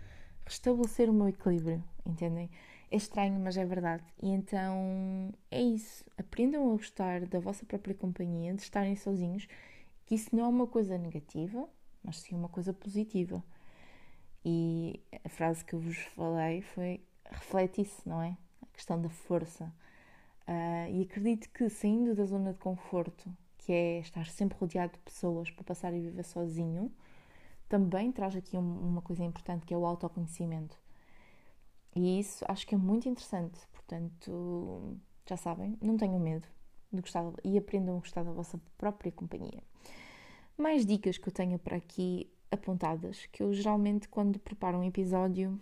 restabelecer 0.46 1.10
o 1.10 1.12
meu 1.12 1.28
equilíbrio, 1.28 1.82
entendem? 2.06 2.48
É 2.90 2.96
estranho, 2.96 3.38
mas 3.40 3.56
é 3.56 3.64
verdade. 3.64 4.04
E 4.22 4.28
então 4.28 5.34
é 5.50 5.60
isso. 5.60 6.04
Aprendam 6.16 6.68
a 6.68 6.76
gostar 6.76 7.26
da 7.26 7.40
vossa 7.40 7.66
própria 7.66 7.94
companhia, 7.94 8.54
de 8.54 8.62
estarem 8.62 8.94
sozinhos, 8.94 9.48
que 10.06 10.14
isso 10.14 10.34
não 10.34 10.44
é 10.44 10.48
uma 10.48 10.66
coisa 10.66 10.96
negativa, 10.96 11.68
mas 12.02 12.20
sim 12.20 12.34
uma 12.36 12.48
coisa 12.48 12.72
positiva. 12.72 13.42
E 14.44 15.00
a 15.24 15.28
frase 15.28 15.64
que 15.64 15.74
eu 15.74 15.80
vos 15.80 15.98
falei 16.14 16.62
foi: 16.62 17.00
reflete 17.24 17.82
isso, 17.82 18.00
não 18.08 18.22
é? 18.22 18.36
A 18.62 18.66
questão 18.72 19.02
da 19.02 19.08
força. 19.08 19.64
Uh, 20.46 20.88
e 20.92 21.02
acredito 21.02 21.50
que 21.50 21.68
saindo 21.68 22.14
da 22.14 22.24
zona 22.24 22.52
de 22.52 22.58
conforto, 22.60 23.28
que 23.58 23.72
é 23.72 23.98
estar 23.98 24.26
sempre 24.26 24.56
rodeado 24.56 24.92
de 24.92 25.00
pessoas 25.00 25.50
para 25.50 25.64
passar 25.64 25.88
a 25.88 25.98
viver 25.98 26.22
sozinho, 26.22 26.92
também 27.68 28.12
traz 28.12 28.36
aqui 28.36 28.56
uma 28.56 29.02
coisa 29.02 29.24
importante 29.24 29.66
que 29.66 29.74
é 29.74 29.76
o 29.76 29.86
autoconhecimento. 29.86 30.76
E 31.94 32.20
isso 32.20 32.44
acho 32.48 32.66
que 32.66 32.74
é 32.74 32.78
muito 32.78 33.08
interessante. 33.08 33.58
Portanto, 33.72 34.96
já 35.28 35.36
sabem, 35.36 35.76
não 35.80 35.96
tenham 35.96 36.18
medo 36.18 36.46
de 36.92 37.00
gostar 37.00 37.24
e 37.44 37.56
aprendam 37.58 37.96
a 37.96 38.00
gostar 38.00 38.22
da 38.22 38.32
vossa 38.32 38.60
própria 38.76 39.10
companhia. 39.10 39.62
Mais 40.56 40.86
dicas 40.86 41.18
que 41.18 41.28
eu 41.28 41.32
tenho 41.32 41.58
para 41.58 41.76
aqui 41.76 42.30
apontadas, 42.50 43.26
que 43.26 43.42
eu 43.42 43.52
geralmente 43.52 44.08
quando 44.08 44.38
preparo 44.38 44.78
um 44.78 44.84
episódio 44.84 45.60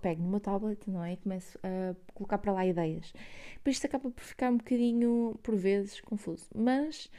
pego 0.00 0.22
no 0.22 0.28
meu 0.28 0.40
tablet, 0.40 0.88
não 0.88 1.02
é? 1.02 1.14
E 1.14 1.16
começo 1.16 1.58
a 1.62 1.94
colocar 2.12 2.38
para 2.38 2.52
lá 2.52 2.66
ideias. 2.66 3.12
Depois 3.54 3.76
isto 3.76 3.86
acaba 3.86 4.10
por 4.10 4.22
ficar 4.22 4.50
um 4.50 4.56
bocadinho, 4.56 5.38
por 5.42 5.56
vezes, 5.56 6.00
confuso. 6.00 6.46
Mas 6.54 7.10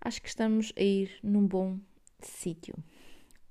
acho 0.00 0.22
que 0.22 0.28
estamos 0.28 0.72
a 0.76 0.82
ir 0.82 1.18
num 1.22 1.46
bom 1.46 1.78
sítio. 2.20 2.74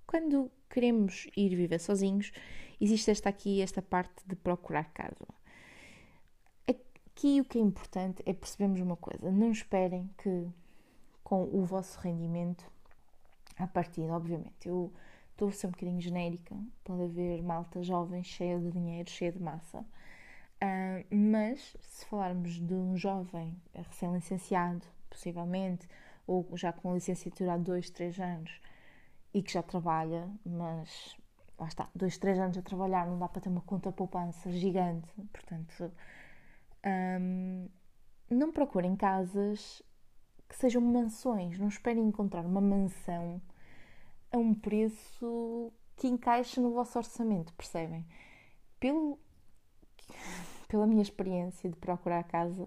Quando 0.07 0.49
queremos 0.69 1.27
ir 1.35 1.53
viver 1.53 1.79
sozinhos, 1.79 2.31
existe 2.79 3.11
esta 3.11 3.27
aqui, 3.27 3.61
esta 3.61 3.81
parte 3.81 4.25
de 4.25 4.37
procurar 4.37 4.85
casa. 4.93 5.27
Aqui 6.65 7.41
o 7.41 7.45
que 7.45 7.57
é 7.57 7.61
importante 7.61 8.23
é 8.25 8.33
percebermos 8.33 8.79
uma 8.79 8.95
coisa: 8.95 9.29
não 9.29 9.51
esperem 9.51 10.09
que 10.17 10.47
com 11.25 11.43
o 11.43 11.65
vosso 11.65 11.99
rendimento, 11.99 12.63
a 13.57 13.67
partir, 13.67 14.09
obviamente, 14.09 14.69
eu 14.69 14.93
estou 15.31 15.49
a 15.49 15.51
ser 15.51 15.67
um 15.67 15.71
bocadinho 15.71 15.99
genérica, 15.99 16.55
pode 16.85 17.03
haver 17.03 17.43
malta 17.43 17.83
jovem, 17.83 18.23
cheia 18.23 18.57
de 18.57 18.71
dinheiro, 18.71 19.09
cheia 19.09 19.33
de 19.33 19.39
massa. 19.39 19.79
Uh, 19.79 21.15
mas 21.15 21.75
se 21.81 22.05
falarmos 22.05 22.53
de 22.53 22.73
um 22.73 22.95
jovem 22.95 23.55
recém-licenciado, 23.75 24.85
possivelmente, 25.09 25.87
ou 26.25 26.47
já 26.55 26.71
com 26.71 26.93
licenciatura 26.93 27.53
há 27.53 27.57
dois, 27.57 27.89
três 27.89 28.17
anos, 28.19 28.59
e 29.33 29.41
que 29.41 29.51
já 29.53 29.61
trabalha, 29.61 30.29
mas 30.45 31.17
lá 31.59 31.67
está, 31.67 31.89
dois, 31.95 32.17
três 32.17 32.39
anos 32.39 32.57
a 32.57 32.61
trabalhar, 32.61 33.07
não 33.07 33.17
dá 33.17 33.27
para 33.27 33.41
ter 33.41 33.49
uma 33.49 33.61
conta 33.61 33.91
poupança 33.91 34.51
gigante, 34.51 35.09
portanto, 35.31 35.91
um, 37.19 37.67
não 38.29 38.51
procurem 38.51 38.95
casas 38.95 39.81
que 40.47 40.55
sejam 40.55 40.81
mansões, 40.81 41.59
não 41.59 41.67
esperem 41.67 42.05
encontrar 42.07 42.45
uma 42.45 42.61
mansão 42.61 43.41
a 44.31 44.37
um 44.37 44.53
preço 44.53 45.71
que 45.95 46.07
encaixe 46.07 46.59
no 46.59 46.73
vosso 46.73 46.97
orçamento, 46.97 47.53
percebem? 47.53 48.05
Pelo, 48.79 49.19
pela 50.67 50.87
minha 50.87 51.01
experiência 51.01 51.69
de 51.69 51.75
procurar 51.75 52.23
casa, 52.23 52.65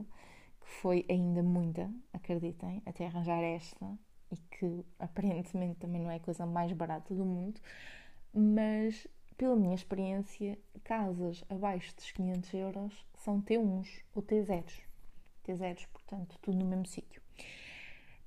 que 0.61 0.69
foi 0.81 1.07
ainda 1.09 1.43
muita, 1.43 1.91
acreditem, 2.13 2.83
até 2.85 3.07
arranjar 3.07 3.43
esta, 3.43 3.99
e 4.31 4.37
que 4.37 4.85
aparentemente 4.99 5.81
também 5.81 6.01
não 6.01 6.11
é 6.11 6.17
a 6.17 6.21
coisa 6.21 6.47
mais 6.47 6.73
barata 6.73 7.15
do 7.15 7.25
mundo, 7.25 7.61
mas 8.33 9.07
pela 9.41 9.57
minha 9.57 9.75
experiência, 9.75 10.59
casas 10.85 11.43
abaixo 11.49 11.95
dos 11.97 12.11
500 12.13 12.55
euros 12.55 13.07
são 13.15 13.41
T1s 13.41 14.03
ou 14.15 14.23
T0s. 14.23 14.83
T0s, 15.47 15.87
portanto, 15.93 16.39
tudo 16.43 16.59
no 16.59 16.67
mesmo 16.67 16.85
sítio. 16.85 17.23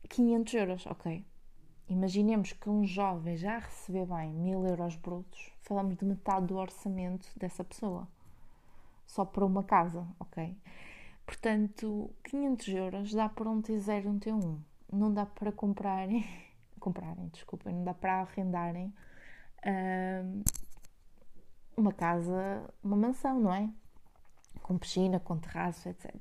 500 0.09 0.53
euros, 0.55 0.85
ok. 0.87 1.23
Imaginemos 1.87 2.53
que 2.53 2.67
um 2.67 2.83
jovem 2.83 3.37
já 3.37 3.59
receber 3.59 4.07
bem 4.07 4.33
1000 4.33 4.65
euros 4.65 4.95
brutos, 4.95 5.51
falamos 5.61 5.95
de 5.97 6.03
metade 6.03 6.47
do 6.47 6.57
orçamento 6.57 7.27
dessa 7.37 7.63
pessoa. 7.63 8.07
Só 9.05 9.23
para 9.23 9.45
uma 9.45 9.63
casa, 9.63 10.07
ok? 10.19 10.57
Portanto, 11.25 12.09
500 12.23 12.67
euros 12.69 13.13
dá 13.13 13.29
para 13.29 13.49
um 13.49 13.61
T0 13.61 14.05
e 14.05 14.07
um 14.07 14.19
T1. 14.19 14.59
Não 14.93 15.13
dá 15.13 15.25
para 15.25 15.51
comprarem, 15.51 16.25
comprarem, 16.79 17.27
desculpem, 17.29 17.73
não 17.73 17.83
dá 17.83 17.93
para 17.93 18.21
arrendarem 18.21 18.93
uh, 19.65 20.43
uma 21.75 21.91
casa, 21.91 22.63
uma 22.83 22.95
mansão, 22.95 23.39
não 23.39 23.53
é? 23.53 23.69
Com 24.61 24.77
piscina, 24.77 25.19
com 25.19 25.37
terraço, 25.37 25.89
etc. 25.89 26.13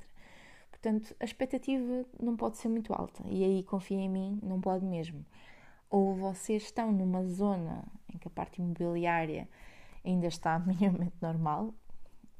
Portanto, 0.71 1.15
a 1.21 1.25
expectativa 1.25 2.05
não 2.21 2.37
pode 2.37 2.59
ser 2.59 2.69
muito 2.69 2.93
alta. 2.93 3.23
E 3.29 3.45
aí, 3.45 3.63
confia 3.63 3.99
em 3.99 4.09
mim, 4.09 4.41
não 4.43 4.61
pode 4.61 4.85
mesmo. 4.85 5.25
Ou 5.89 6.15
vocês 6.15 6.65
estão 6.65 6.91
numa 6.91 7.25
zona 7.27 7.85
em 8.13 8.19
que 8.19 8.27
a 8.27 8.31
parte 8.31 8.61
imobiliária 8.61 9.49
ainda 10.05 10.27
está 10.27 10.59
minimamente 10.67 11.15
normal, 11.21 11.75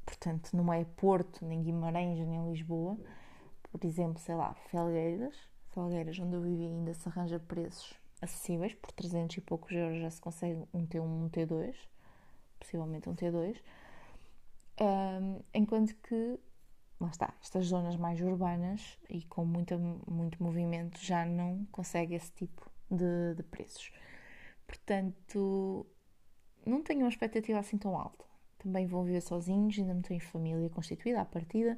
portanto, 0.05 0.49
não 0.53 0.73
é 0.73 0.83
Porto, 0.83 1.45
nem 1.45 1.61
Guimarães, 1.63 2.19
nem 2.27 2.49
Lisboa, 2.49 2.97
por 3.71 3.85
exemplo, 3.85 4.19
sei 4.19 4.35
lá, 4.35 4.53
Felgueiras, 4.69 5.35
Felgueiras, 5.73 6.19
onde 6.19 6.35
eu 6.35 6.41
vivi, 6.41 6.65
ainda 6.65 6.93
se 6.93 7.07
arranja 7.09 7.39
preços 7.39 7.93
acessíveis, 8.21 8.73
por 8.75 8.91
300 8.91 9.37
e 9.37 9.41
poucos 9.41 9.71
euros 9.71 9.99
já 9.99 10.09
se 10.09 10.21
consegue 10.21 10.63
um 10.73 10.85
T1, 10.85 11.01
um 11.01 11.29
T2, 11.29 11.75
possivelmente 12.59 13.09
um 13.09 13.15
T2, 13.15 13.57
um, 14.79 15.41
enquanto 15.53 15.95
que, 15.95 16.39
lá 16.99 17.09
está, 17.09 17.33
estas 17.41 17.65
zonas 17.65 17.95
mais 17.95 18.21
urbanas 18.21 18.97
e 19.09 19.23
com 19.23 19.45
muita, 19.45 19.77
muito 19.77 20.41
movimento 20.41 20.99
já 21.03 21.25
não 21.25 21.65
consegue 21.71 22.15
esse 22.15 22.31
tipo 22.31 22.69
de, 22.89 23.35
de 23.35 23.43
preços. 23.43 23.91
Portanto, 24.67 25.85
não 26.65 26.81
tenho 26.83 27.01
uma 27.01 27.09
expectativa 27.09 27.59
assim 27.59 27.77
tão 27.77 27.97
alta. 27.97 28.23
Também 28.59 28.85
vão 28.85 29.03
viver 29.03 29.21
sozinhos, 29.21 29.77
ainda 29.77 29.93
não 29.93 30.01
têm 30.01 30.19
família 30.19 30.69
constituída 30.69 31.21
à 31.21 31.25
partida, 31.25 31.77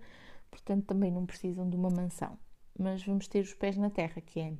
portanto 0.51 0.86
também 0.86 1.12
não 1.12 1.25
precisam 1.25 1.67
de 1.69 1.75
uma 1.75 1.89
mansão. 1.89 2.38
Mas 2.77 3.03
vamos 3.03 3.27
ter 3.27 3.41
os 3.41 3.53
pés 3.53 3.77
na 3.77 3.89
terra, 3.89 4.21
que 4.21 4.39
é 4.39 4.53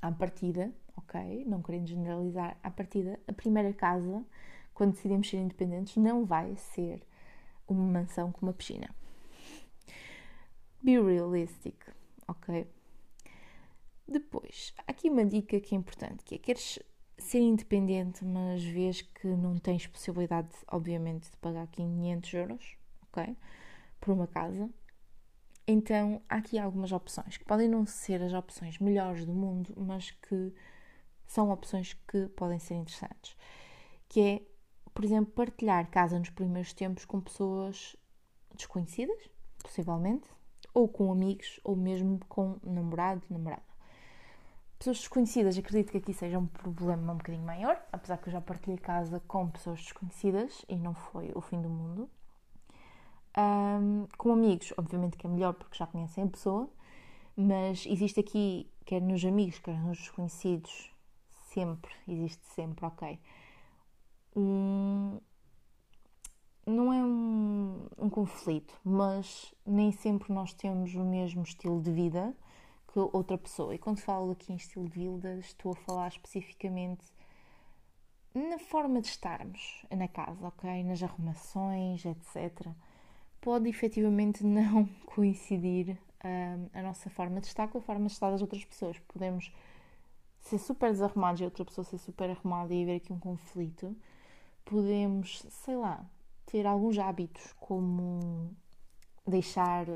à 0.00 0.10
partida, 0.10 0.72
ok? 0.96 1.44
Não 1.44 1.62
querendo 1.62 1.86
generalizar, 1.86 2.58
à 2.62 2.70
partida, 2.70 3.20
a 3.26 3.32
primeira 3.32 3.72
casa, 3.72 4.24
quando 4.72 4.92
decidimos 4.92 5.28
ser 5.28 5.38
independentes, 5.38 5.96
não 5.96 6.24
vai 6.24 6.56
ser 6.56 7.02
uma 7.68 7.84
mansão 7.84 8.32
com 8.32 8.46
uma 8.46 8.52
piscina. 8.52 8.88
Be 10.82 11.00
realistic, 11.00 11.76
ok? 12.28 12.66
Depois, 14.06 14.72
aqui 14.86 15.10
uma 15.10 15.24
dica 15.24 15.58
que 15.60 15.74
é 15.74 15.78
importante, 15.78 16.22
que 16.24 16.36
é 16.36 16.38
queres 16.38 16.78
ser 17.18 17.40
independente, 17.40 18.24
mas 18.24 18.62
vês 18.62 19.02
que 19.02 19.26
não 19.26 19.58
tens 19.58 19.86
possibilidade, 19.86 20.50
obviamente, 20.68 21.30
de 21.30 21.36
pagar 21.38 21.66
500 21.68 22.34
euros, 22.34 22.76
ok? 23.08 23.36
Por 24.00 24.12
uma 24.12 24.26
casa. 24.26 24.70
Então, 25.68 26.22
há 26.28 26.36
aqui 26.36 26.58
algumas 26.58 26.92
opções 26.92 27.36
que 27.36 27.44
podem 27.44 27.68
não 27.68 27.84
ser 27.84 28.22
as 28.22 28.32
opções 28.32 28.78
melhores 28.78 29.26
do 29.26 29.32
mundo, 29.32 29.74
mas 29.76 30.12
que 30.12 30.54
são 31.26 31.50
opções 31.50 31.94
que 32.06 32.28
podem 32.28 32.58
ser 32.60 32.74
interessantes. 32.74 33.36
Que 34.08 34.20
é, 34.20 34.42
por 34.94 35.04
exemplo, 35.04 35.32
partilhar 35.32 35.90
casa 35.90 36.18
nos 36.18 36.30
primeiros 36.30 36.72
tempos 36.72 37.04
com 37.04 37.20
pessoas 37.20 37.96
desconhecidas, 38.54 39.28
possivelmente, 39.60 40.28
ou 40.72 40.88
com 40.88 41.10
amigos, 41.10 41.58
ou 41.64 41.74
mesmo 41.74 42.20
com 42.28 42.60
namorado, 42.62 43.22
namorada. 43.28 43.62
Pessoas 44.78 44.98
desconhecidas, 44.98 45.58
acredito 45.58 45.90
que 45.90 45.98
aqui 45.98 46.12
seja 46.12 46.38
um 46.38 46.46
problema 46.46 47.12
um 47.12 47.16
bocadinho 47.16 47.44
maior, 47.44 47.82
apesar 47.90 48.18
que 48.18 48.28
eu 48.28 48.32
já 48.32 48.40
partilhei 48.40 48.78
casa 48.78 49.20
com 49.26 49.48
pessoas 49.48 49.80
desconhecidas 49.80 50.64
e 50.68 50.76
não 50.76 50.94
foi 50.94 51.32
o 51.34 51.40
fim 51.40 51.60
do 51.60 51.68
mundo. 51.68 52.08
Um, 53.38 54.06
com 54.16 54.32
amigos, 54.32 54.72
obviamente 54.78 55.18
que 55.18 55.26
é 55.26 55.30
melhor 55.30 55.52
porque 55.52 55.76
já 55.76 55.86
conhecem 55.86 56.24
a 56.24 56.26
pessoa, 56.26 56.70
mas 57.36 57.84
existe 57.86 58.20
aqui, 58.20 58.70
quer 58.84 59.02
nos 59.02 59.22
amigos, 59.24 59.58
quer 59.58 59.78
nos 59.78 59.98
desconhecidos, 59.98 60.90
sempre, 61.52 61.92
existe 62.08 62.44
sempre, 62.54 62.86
ok. 62.86 63.20
Um, 64.34 65.18
não 66.66 66.92
é 66.92 67.04
um, 67.04 67.86
um 67.98 68.10
conflito, 68.10 68.74
mas 68.84 69.54
nem 69.64 69.92
sempre 69.92 70.32
nós 70.32 70.52
temos 70.52 70.94
o 70.94 71.04
mesmo 71.04 71.42
estilo 71.42 71.80
de 71.80 71.92
vida 71.92 72.34
que 72.92 72.98
outra 72.98 73.36
pessoa. 73.36 73.74
E 73.74 73.78
quando 73.78 74.00
falo 74.00 74.32
aqui 74.32 74.52
em 74.52 74.56
estilo 74.56 74.88
de 74.88 74.98
vida, 74.98 75.38
estou 75.38 75.72
a 75.72 75.76
falar 75.76 76.08
especificamente 76.08 77.04
na 78.34 78.58
forma 78.58 79.00
de 79.00 79.08
estarmos 79.08 79.84
na 79.90 80.08
casa, 80.08 80.46
ok? 80.46 80.82
Nas 80.84 81.02
arrumações, 81.02 82.04
etc. 82.04 82.68
Pode 83.40 83.68
efetivamente 83.68 84.44
não 84.44 84.86
coincidir 85.06 85.98
um, 86.24 86.68
a 86.78 86.82
nossa 86.82 87.08
forma 87.10 87.40
de 87.40 87.46
estar 87.46 87.68
com 87.68 87.78
a 87.78 87.80
forma 87.80 88.06
de 88.06 88.12
estar 88.12 88.30
das 88.30 88.42
outras 88.42 88.64
pessoas. 88.64 88.98
Podemos 89.00 89.52
ser 90.40 90.58
super 90.58 90.90
desarrumados 90.90 91.40
e 91.40 91.44
outra 91.44 91.64
pessoa 91.64 91.84
ser 91.84 91.98
super 91.98 92.30
arrumada 92.30 92.72
e 92.74 92.82
haver 92.82 92.96
aqui 92.96 93.12
um 93.12 93.18
conflito. 93.18 93.96
Podemos, 94.64 95.44
sei 95.48 95.76
lá, 95.76 96.04
ter 96.46 96.66
alguns 96.66 96.98
hábitos 96.98 97.52
como 97.54 98.50
deixar 99.26 99.86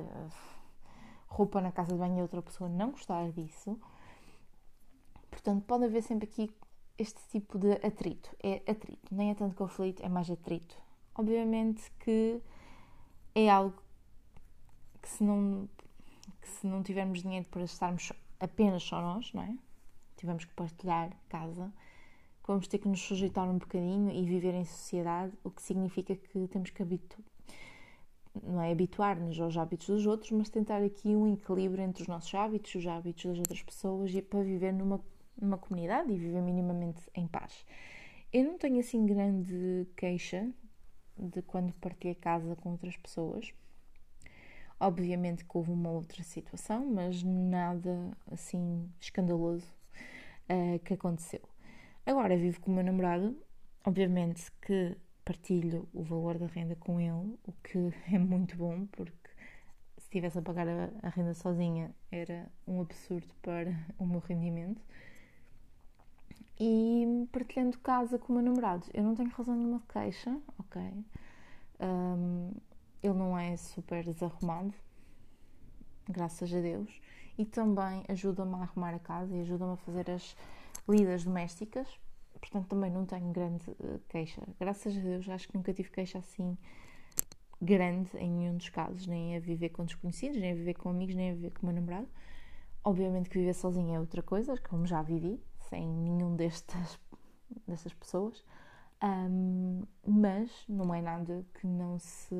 roupa 1.26 1.60
na 1.60 1.70
casa 1.70 1.92
de 1.92 1.98
banho 1.98 2.18
e 2.18 2.22
outra 2.22 2.42
pessoa 2.42 2.68
não 2.68 2.90
gostar 2.90 3.30
disso. 3.32 3.80
Portanto, 5.30 5.64
pode 5.64 5.84
haver 5.84 6.02
sempre 6.02 6.28
aqui 6.28 6.50
este 6.98 7.20
tipo 7.28 7.58
de 7.58 7.72
atrito. 7.86 8.30
É 8.42 8.62
atrito, 8.70 9.14
nem 9.14 9.30
é 9.30 9.34
tanto 9.34 9.54
conflito, 9.54 10.04
é 10.04 10.08
mais 10.08 10.28
atrito. 10.30 10.76
Obviamente 11.14 11.90
que 12.00 12.42
é 13.34 13.48
algo 13.48 13.80
que 15.00 15.08
se 15.08 15.22
não, 15.22 15.68
que 16.40 16.48
se 16.48 16.66
não 16.66 16.82
tivermos 16.82 17.22
dinheiro 17.22 17.46
para 17.48 17.62
estarmos 17.62 18.12
apenas 18.38 18.82
só 18.82 19.00
nós, 19.00 19.32
não 19.32 19.42
é? 19.42 19.56
Tivemos 20.16 20.44
que 20.44 20.54
partilhar 20.54 21.10
casa, 21.28 21.72
vamos 22.46 22.66
ter 22.66 22.78
que 22.78 22.88
nos 22.88 23.00
sujeitar 23.00 23.48
um 23.48 23.58
bocadinho 23.58 24.10
e 24.10 24.24
viver 24.24 24.54
em 24.54 24.64
sociedade, 24.64 25.32
o 25.44 25.50
que 25.50 25.62
significa 25.62 26.14
que 26.16 26.48
temos 26.48 26.70
que 26.70 26.82
não 28.42 28.60
é 28.60 28.70
habituar-nos 28.70 29.40
aos 29.40 29.56
hábitos 29.56 29.88
dos 29.88 30.06
outros, 30.06 30.30
mas 30.30 30.48
tentar 30.48 30.82
aqui 30.82 31.08
um 31.08 31.32
equilíbrio 31.32 31.82
entre 31.82 32.02
os 32.02 32.08
nossos 32.08 32.32
hábitos, 32.34 32.74
os 32.74 32.86
hábitos 32.86 33.24
das 33.24 33.38
outras 33.38 33.62
pessoas 33.62 34.14
e 34.14 34.22
para 34.22 34.42
viver 34.42 34.72
numa, 34.72 35.00
numa 35.40 35.58
comunidade 35.58 36.12
e 36.12 36.16
viver 36.16 36.40
minimamente 36.40 37.00
em 37.14 37.26
paz. 37.26 37.64
Eu 38.32 38.44
não 38.44 38.58
tenho 38.58 38.78
assim 38.78 39.04
grande 39.04 39.86
queixa 39.96 40.48
de 41.20 41.42
quando 41.42 41.72
partilhei 41.74 42.14
casa 42.14 42.56
com 42.56 42.70
outras 42.70 42.96
pessoas. 42.96 43.52
Obviamente 44.78 45.44
que 45.44 45.56
houve 45.56 45.70
uma 45.70 45.90
outra 45.90 46.22
situação, 46.22 46.86
mas 46.86 47.22
nada 47.22 48.16
assim 48.30 48.90
escandaloso 48.98 49.66
uh, 50.48 50.78
que 50.80 50.94
aconteceu. 50.94 51.42
Agora 52.06 52.36
vivo 52.36 52.60
com 52.60 52.70
o 52.70 52.74
meu 52.74 52.82
namorado, 52.82 53.36
obviamente 53.84 54.50
que 54.62 54.96
partilho 55.24 55.86
o 55.92 56.02
valor 56.02 56.38
da 56.38 56.46
renda 56.46 56.74
com 56.76 56.98
ele, 56.98 57.38
o 57.46 57.52
que 57.62 57.92
é 58.12 58.18
muito 58.18 58.56
bom, 58.56 58.86
porque 58.86 59.30
se 59.98 60.04
estivesse 60.04 60.38
a 60.38 60.42
pagar 60.42 60.66
a, 60.66 60.90
a 61.02 61.08
renda 61.10 61.34
sozinha 61.34 61.94
era 62.10 62.50
um 62.66 62.80
absurdo 62.80 63.28
para 63.42 63.70
o 63.98 64.06
meu 64.06 64.20
rendimento. 64.20 64.80
E 66.62 67.26
partilhando 67.32 67.78
casa 67.78 68.18
com 68.18 68.34
o 68.34 68.36
meu 68.36 68.44
namorado, 68.44 68.86
eu 68.92 69.02
não 69.02 69.14
tenho 69.14 69.30
razão 69.30 69.56
nenhuma 69.56 69.78
de 69.78 69.86
queixa, 69.86 70.38
ok? 70.58 70.82
Um, 71.80 72.52
ele 73.02 73.14
não 73.14 73.38
é 73.38 73.56
super 73.56 74.04
desarrumado, 74.04 74.74
graças 76.06 76.52
a 76.52 76.60
Deus, 76.60 77.00
e 77.38 77.46
também 77.46 78.04
ajuda-me 78.08 78.56
a 78.56 78.58
arrumar 78.58 78.94
a 78.94 78.98
casa 78.98 79.34
e 79.34 79.40
ajuda-me 79.40 79.72
a 79.72 79.76
fazer 79.78 80.10
as 80.10 80.36
lidas 80.86 81.24
domésticas, 81.24 81.88
portanto 82.38 82.66
também 82.66 82.90
não 82.90 83.06
tenho 83.06 83.32
grande 83.32 83.70
uh, 83.70 83.98
queixa. 84.10 84.42
Graças 84.58 84.94
a 84.94 85.00
Deus, 85.00 85.26
acho 85.30 85.48
que 85.48 85.56
nunca 85.56 85.72
tive 85.72 85.88
queixa 85.88 86.18
assim 86.18 86.58
grande 87.58 88.14
em 88.18 88.30
nenhum 88.30 88.58
dos 88.58 88.68
casos, 88.68 89.06
nem 89.06 89.34
a 89.34 89.40
viver 89.40 89.70
com 89.70 89.86
desconhecidos, 89.86 90.36
nem 90.36 90.52
a 90.52 90.54
viver 90.54 90.74
com 90.74 90.90
amigos, 90.90 91.14
nem 91.14 91.30
a 91.30 91.34
viver 91.34 91.52
com 91.52 91.62
o 91.62 91.66
meu 91.70 91.74
namorado. 91.74 92.08
Obviamente 92.84 93.30
que 93.30 93.38
viver 93.38 93.54
sozinha 93.54 93.96
é 93.96 94.00
outra 94.00 94.22
coisa, 94.22 94.58
como 94.68 94.86
já 94.86 95.00
vivi, 95.00 95.42
sem 95.70 95.86
nenhum 95.88 96.36
destas, 96.36 96.98
destas 97.66 97.94
pessoas. 97.94 98.44
Um, 99.02 99.82
mas 100.06 100.50
não 100.68 100.94
é 100.94 101.00
nada 101.00 101.46
que 101.54 101.66
não 101.66 101.98
se 101.98 102.34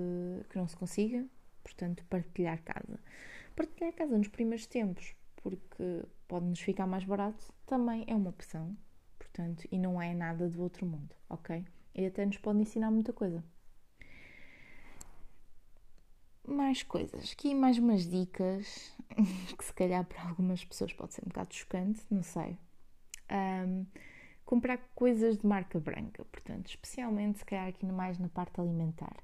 que 0.50 0.58
não 0.58 0.68
se 0.68 0.76
consiga 0.76 1.26
portanto 1.64 2.04
partilhar 2.04 2.62
casa 2.62 3.00
partilhar 3.56 3.94
casa 3.94 4.18
nos 4.18 4.28
primeiros 4.28 4.66
tempos 4.66 5.14
porque 5.42 6.04
pode-nos 6.28 6.60
ficar 6.60 6.86
mais 6.86 7.04
barato, 7.04 7.52
também 7.66 8.04
é 8.06 8.14
uma 8.14 8.30
opção. 8.30 8.76
Portanto, 9.18 9.66
e 9.70 9.78
não 9.78 10.00
é 10.00 10.14
nada 10.14 10.48
do 10.48 10.62
outro 10.62 10.86
mundo, 10.86 11.14
ok? 11.28 11.64
E 11.94 12.06
até 12.06 12.24
nos 12.24 12.38
pode 12.38 12.60
ensinar 12.60 12.90
muita 12.90 13.12
coisa. 13.12 13.42
Mais 16.46 16.82
coisas, 16.82 17.32
aqui 17.32 17.54
mais 17.54 17.78
umas 17.78 18.08
dicas 18.08 18.92
que 19.56 19.64
se 19.64 19.72
calhar 19.72 20.04
para 20.04 20.28
algumas 20.28 20.64
pessoas 20.64 20.92
pode 20.92 21.14
ser 21.14 21.22
um 21.24 21.28
bocado 21.28 21.54
chocante, 21.54 22.02
não 22.10 22.22
sei. 22.22 22.58
Um, 23.30 23.86
comprar 24.44 24.78
coisas 24.94 25.38
de 25.38 25.46
marca 25.46 25.78
branca, 25.78 26.24
portanto, 26.24 26.68
especialmente 26.68 27.38
se 27.38 27.44
calhar 27.44 27.68
aqui 27.68 27.86
mais 27.86 28.18
na 28.18 28.28
parte 28.28 28.60
alimentar. 28.60 29.16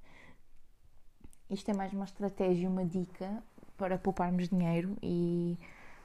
Isto 1.51 1.71
é 1.71 1.75
mais 1.75 1.93
uma 1.93 2.05
estratégia, 2.05 2.69
uma 2.69 2.85
dica 2.85 3.43
para 3.77 3.99
pouparmos 3.99 4.49
dinheiro 4.49 4.97
e 5.03 5.59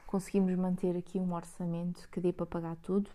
conseguirmos 0.06 0.54
manter 0.56 0.96
aqui 0.96 1.18
um 1.18 1.32
orçamento 1.32 2.08
que 2.10 2.20
dê 2.20 2.32
para 2.32 2.46
pagar 2.46 2.76
tudo. 2.76 3.10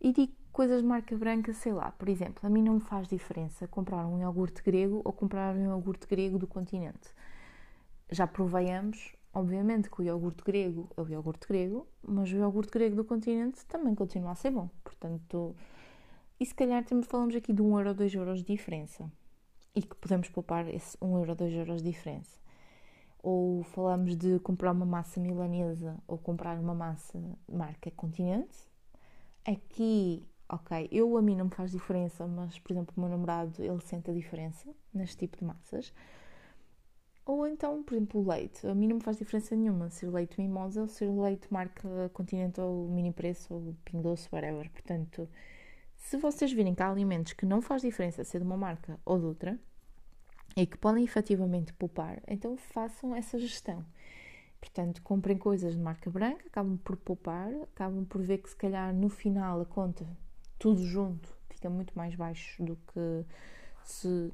E 0.00 0.12
digo 0.12 0.32
coisas 0.52 0.82
de 0.82 0.88
marca 0.88 1.16
branca, 1.16 1.52
sei 1.52 1.72
lá, 1.72 1.90
por 1.92 2.08
exemplo, 2.08 2.46
a 2.46 2.50
mim 2.50 2.62
não 2.62 2.74
me 2.74 2.80
faz 2.80 3.08
diferença 3.08 3.66
comprar 3.66 4.06
um 4.06 4.20
iogurte 4.20 4.62
grego 4.62 5.00
ou 5.04 5.12
comprar 5.12 5.54
um 5.54 5.64
iogurte 5.64 6.06
grego 6.06 6.38
do 6.38 6.46
continente. 6.46 7.10
Já 8.10 8.26
provei 8.26 8.70
ambos, 8.70 9.14
obviamente 9.34 9.90
que 9.90 10.00
o 10.00 10.04
iogurte 10.04 10.42
grego 10.44 10.88
é 10.96 11.02
o 11.02 11.08
iogurte 11.08 11.46
grego, 11.46 11.86
mas 12.02 12.32
o 12.32 12.36
iogurte 12.36 12.70
grego 12.70 12.96
do 12.96 13.04
continente 13.04 13.64
também 13.66 13.94
continua 13.94 14.32
a 14.32 14.34
ser 14.34 14.50
bom. 14.50 14.68
Portanto, 14.82 15.54
e 16.38 16.46
se 16.46 16.54
calhar 16.54 16.84
temos, 16.84 17.06
falamos 17.06 17.34
aqui 17.34 17.52
de 17.52 17.62
1 17.62 17.76
euro 17.76 17.88
ou 17.90 17.94
2 17.94 18.14
euros 18.14 18.38
de 18.42 18.52
diferença 18.52 19.10
e 19.74 19.82
que 19.82 19.94
podemos 19.96 20.28
poupar 20.28 20.68
esse 20.68 20.96
1 21.02 21.18
euro 21.18 21.30
ou 21.30 21.36
2 21.36 21.52
euros 21.54 21.82
de 21.82 21.90
diferença. 21.90 22.38
Ou 23.22 23.62
falamos 23.62 24.16
de 24.16 24.38
comprar 24.40 24.72
uma 24.72 24.86
massa 24.86 25.20
milanesa 25.20 25.96
ou 26.06 26.18
comprar 26.18 26.58
uma 26.58 26.74
massa 26.74 27.18
marca 27.48 27.90
continente. 27.90 28.56
Aqui 29.44 30.22
ok, 30.48 30.88
eu 30.92 31.16
a 31.16 31.22
mim 31.22 31.36
não 31.36 31.46
me 31.46 31.50
faz 31.50 31.72
diferença, 31.72 32.26
mas 32.26 32.58
por 32.58 32.72
exemplo 32.72 32.94
o 32.96 33.00
meu 33.00 33.08
namorado 33.08 33.62
ele 33.62 33.80
sente 33.80 34.10
a 34.10 34.14
diferença 34.14 34.68
neste 34.92 35.18
tipo 35.18 35.38
de 35.38 35.44
massas. 35.44 35.92
Ou 37.26 37.46
então, 37.46 37.82
por 37.82 37.94
exemplo, 37.94 38.20
o 38.20 38.28
leite. 38.28 38.66
A 38.66 38.74
mim 38.74 38.86
não 38.86 38.96
me 38.96 39.02
faz 39.02 39.16
diferença 39.16 39.56
nenhuma 39.56 39.88
ser 39.90 40.10
leite 40.10 40.40
mimosa 40.40 40.82
ou 40.82 40.88
ser 40.88 41.08
leite 41.08 41.46
marca 41.50 42.10
Continental 42.12 42.72
Mini 42.88 43.12
Preço 43.12 43.54
ou 43.54 43.74
Ping 43.84 44.02
Doce, 44.02 44.28
whatever. 44.30 44.70
Portanto, 44.70 45.28
se 45.96 46.16
vocês 46.18 46.52
virem 46.52 46.74
que 46.74 46.82
há 46.82 46.90
alimentos 46.90 47.32
que 47.32 47.46
não 47.46 47.62
faz 47.62 47.82
diferença 47.82 48.24
ser 48.24 48.40
de 48.40 48.44
uma 48.44 48.56
marca 48.56 49.00
ou 49.04 49.18
de 49.18 49.24
outra 49.24 49.58
e 50.56 50.66
que 50.66 50.76
podem 50.76 51.02
efetivamente 51.02 51.72
poupar, 51.72 52.22
então 52.28 52.56
façam 52.56 53.14
essa 53.14 53.38
gestão. 53.38 53.84
Portanto, 54.60 55.02
comprem 55.02 55.36
coisas 55.36 55.74
de 55.74 55.80
marca 55.80 56.10
branca, 56.10 56.46
acabam 56.46 56.78
por 56.78 56.96
poupar, 56.96 57.52
acabam 57.74 58.04
por 58.04 58.22
ver 58.22 58.38
que 58.38 58.50
se 58.50 58.56
calhar 58.56 58.94
no 58.94 59.08
final 59.08 59.60
a 59.60 59.64
conta 59.64 60.06
tudo 60.58 60.82
junto 60.82 61.36
fica 61.50 61.70
muito 61.70 61.96
mais 61.96 62.14
baixo 62.14 62.62
do 62.62 62.76
que 62.76 63.24
se 63.82 64.32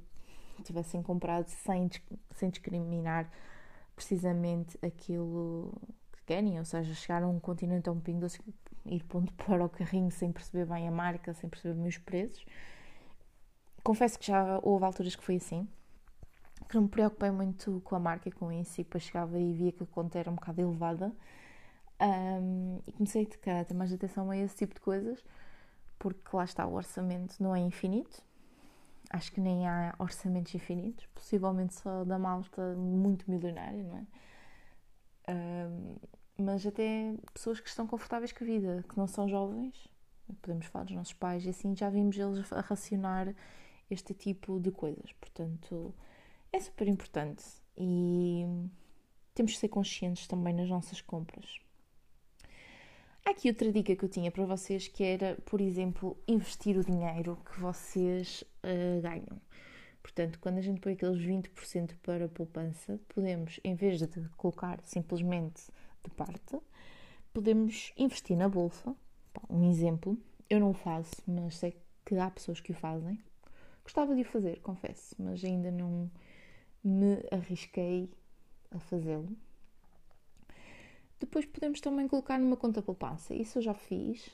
tivessem 0.64 1.02
comprado 1.02 1.48
sem, 1.48 1.90
sem 2.32 2.50
discriminar 2.50 3.30
precisamente 3.94 4.78
aquilo 4.82 5.72
que 6.12 6.24
querem, 6.26 6.58
ou 6.58 6.64
seja, 6.64 6.94
chegar 6.94 7.22
a 7.22 7.28
um 7.28 7.38
continente 7.38 7.88
a 7.88 7.92
um 7.92 8.00
pingo 8.00 8.20
doce, 8.20 8.40
ir 8.86 9.04
pondo 9.04 9.32
para 9.44 9.64
o 9.64 9.68
carrinho 9.68 10.10
sem 10.10 10.32
perceber 10.32 10.66
bem 10.66 10.88
a 10.88 10.90
marca, 10.90 11.34
sem 11.34 11.48
perceber 11.48 11.74
bem 11.74 11.88
os 11.88 11.98
preços. 11.98 12.44
Confesso 13.82 14.18
que 14.18 14.26
já 14.26 14.60
houve 14.62 14.84
alturas 14.84 15.16
que 15.16 15.24
foi 15.24 15.36
assim, 15.36 15.68
que 16.68 16.74
não 16.74 16.82
me 16.82 16.88
preocupei 16.88 17.30
muito 17.30 17.80
com 17.84 17.96
a 17.96 17.98
marca 17.98 18.28
e 18.28 18.32
com 18.32 18.52
isso, 18.52 18.80
e 18.80 18.84
depois 18.84 19.04
chegava 19.04 19.38
e 19.38 19.52
via 19.52 19.72
que 19.72 19.82
a 19.82 19.86
conta 19.86 20.18
era 20.18 20.30
um 20.30 20.34
bocado 20.34 20.60
elevada. 20.60 21.12
Um, 22.00 22.80
e 22.86 22.92
comecei 22.92 23.28
a 23.46 23.64
ter 23.64 23.74
mais 23.74 23.92
atenção 23.92 24.30
a 24.30 24.36
esse 24.36 24.56
tipo 24.56 24.74
de 24.74 24.80
coisas 24.80 25.22
porque 26.00 26.34
lá 26.34 26.44
está, 26.44 26.66
o 26.66 26.74
orçamento 26.74 27.36
não 27.40 27.54
é 27.54 27.60
infinito. 27.60 28.24
Acho 29.10 29.32
que 29.32 29.40
nem 29.40 29.66
há 29.66 29.94
orçamentos 29.98 30.54
infinitos, 30.54 31.04
possivelmente 31.06 31.74
só 31.74 32.04
da 32.04 32.18
malta 32.18 32.74
muito 32.76 33.28
milionária, 33.28 33.82
não 33.82 33.96
é? 33.98 34.06
Um, 35.28 35.96
mas 36.38 36.64
até 36.64 37.14
pessoas 37.34 37.60
que 37.60 37.68
estão 37.68 37.86
confortáveis 37.86 38.32
com 38.32 38.44
a 38.44 38.46
vida, 38.46 38.84
que 38.88 38.96
não 38.96 39.06
são 39.06 39.28
jovens, 39.28 39.88
podemos 40.40 40.66
falar 40.66 40.84
dos 40.84 40.94
nossos 40.94 41.12
pais 41.12 41.44
e 41.44 41.50
assim, 41.50 41.74
já 41.76 41.90
vimos 41.90 42.16
eles 42.16 42.52
a 42.52 42.60
racionar 42.60 43.34
este 43.90 44.14
tipo 44.14 44.60
de 44.60 44.70
coisas. 44.70 45.12
Portanto, 45.14 45.94
é 46.52 46.60
super 46.60 46.88
importante 46.88 47.44
e 47.76 48.44
temos 49.34 49.52
de 49.52 49.58
ser 49.58 49.68
conscientes 49.68 50.26
também 50.26 50.54
nas 50.54 50.68
nossas 50.68 51.00
compras. 51.00 51.58
Há 53.24 53.30
aqui 53.30 53.48
outra 53.48 53.70
dica 53.70 53.94
que 53.94 54.04
eu 54.04 54.08
tinha 54.08 54.30
para 54.30 54.44
vocês 54.44 54.88
que 54.88 55.04
era, 55.04 55.36
por 55.44 55.60
exemplo, 55.60 56.16
investir 56.26 56.76
o 56.76 56.84
dinheiro 56.84 57.38
que 57.44 57.60
vocês 57.60 58.42
uh, 58.64 59.00
ganham. 59.00 59.40
Portanto, 60.02 60.38
quando 60.40 60.58
a 60.58 60.62
gente 60.62 60.80
põe 60.80 60.94
aqueles 60.94 61.20
20% 61.20 61.94
para 62.02 62.24
a 62.24 62.28
poupança, 62.28 62.98
podemos, 63.08 63.60
em 63.62 63.74
vez 63.74 63.98
de 63.98 64.28
colocar 64.36 64.80
simplesmente 64.82 65.62
de 66.02 66.10
parte, 66.10 66.58
podemos 67.32 67.92
investir 67.96 68.36
na 68.36 68.48
bolsa. 68.48 68.96
Um 69.48 69.70
exemplo, 69.70 70.18
eu 70.48 70.58
não 70.58 70.70
o 70.70 70.74
faço, 70.74 71.22
mas 71.26 71.56
sei 71.58 71.76
que 72.04 72.16
há 72.16 72.30
pessoas 72.30 72.58
que 72.60 72.72
o 72.72 72.74
fazem. 72.74 73.22
Gostava 73.84 74.14
de 74.14 74.22
o 74.22 74.24
fazer, 74.24 74.60
confesso, 74.60 75.14
mas 75.18 75.44
ainda 75.44 75.70
não 75.70 76.10
me 76.82 77.22
arrisquei 77.30 78.10
a 78.70 78.78
fazê-lo. 78.78 79.36
Depois 81.20 81.44
podemos 81.44 81.80
também 81.80 82.08
colocar 82.08 82.38
numa 82.38 82.56
conta 82.56 82.80
poupança. 82.80 83.34
Isso 83.34 83.58
eu 83.58 83.62
já 83.62 83.74
fiz. 83.74 84.30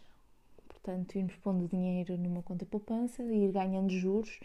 Portanto, 0.68 1.16
irmos 1.16 1.35
pondo 1.37 1.66
dinheiro 1.68 2.16
numa 2.16 2.42
conta 2.42 2.64
poupança 2.64 3.22
e 3.25 3.46
ir 3.46 3.53
ganhando 3.53 3.90
juros. 3.90 4.38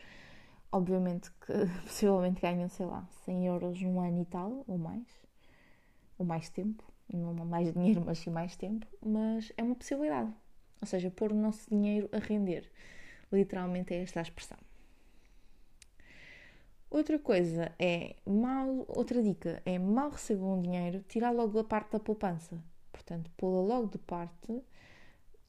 Obviamente 0.71 1.31
que 1.31 1.53
possivelmente 1.85 2.41
ganham, 2.41 2.67
sei 2.67 2.87
lá, 2.87 3.07
100 3.25 3.47
euros 3.47 3.81
num 3.81 4.01
ano 4.01 4.21
e 4.21 4.25
tal, 4.25 4.63
ou 4.67 4.77
mais. 4.77 5.07
Ou 6.17 6.25
mais 6.25 6.49
tempo. 6.49 6.83
Não 7.13 7.33
mais 7.45 7.71
dinheiro, 7.73 8.01
mas 8.03 8.17
sim 8.19 8.31
mais 8.31 8.55
tempo. 8.55 8.87
Mas 9.05 9.51
é 9.55 9.63
uma 9.63 9.75
possibilidade. 9.75 10.33
Ou 10.81 10.87
seja, 10.87 11.11
pôr 11.11 11.31
o 11.31 11.35
nosso 11.35 11.69
dinheiro 11.69 12.09
a 12.11 12.17
render. 12.17 12.69
Literalmente 13.31 13.93
é 13.93 14.01
esta 14.01 14.19
a 14.19 14.23
expressão. 14.23 14.57
Outra 16.91 17.17
coisa 17.17 17.71
é, 17.79 18.17
mal, 18.25 18.83
outra 18.89 19.23
dica 19.23 19.61
é, 19.65 19.79
mal 19.79 20.09
recebam 20.09 20.57
um 20.57 20.61
dinheiro, 20.61 21.01
tirar 21.07 21.31
logo 21.31 21.57
a 21.57 21.63
parte 21.63 21.93
da 21.93 21.99
poupança. 22.01 22.61
Portanto, 22.91 23.31
pô-la 23.37 23.61
logo 23.61 23.87
de 23.87 23.97
parte, 23.97 24.61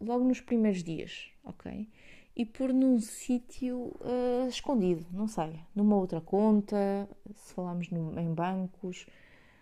logo 0.00 0.24
nos 0.24 0.40
primeiros 0.40 0.84
dias, 0.84 1.32
ok? 1.42 1.88
E 2.36 2.46
pôr 2.46 2.72
num 2.72 3.00
sítio 3.00 3.92
uh, 4.00 4.46
escondido, 4.48 5.04
não 5.10 5.26
sei, 5.26 5.58
numa 5.74 5.96
outra 5.96 6.20
conta, 6.20 7.08
se 7.34 7.52
falarmos 7.54 7.90
no, 7.90 8.16
em 8.20 8.32
bancos, 8.32 9.04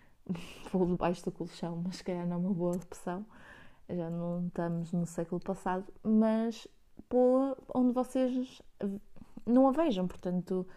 vou 0.71 0.85
debaixo 0.85 1.25
do 1.25 1.31
colchão, 1.31 1.81
mas 1.83 1.95
se 1.95 2.03
calhar 2.03 2.27
não 2.27 2.35
é 2.35 2.39
uma 2.39 2.53
boa 2.53 2.75
opção, 2.75 3.25
já 3.89 4.07
não 4.07 4.45
estamos 4.45 4.93
no 4.93 5.07
século 5.07 5.41
passado, 5.41 5.91
mas 6.03 6.67
pô-la 7.09 7.57
onde 7.73 7.91
vocês 7.91 8.61
não 9.47 9.67
a 9.67 9.71
vejam, 9.71 10.07
portanto 10.07 10.67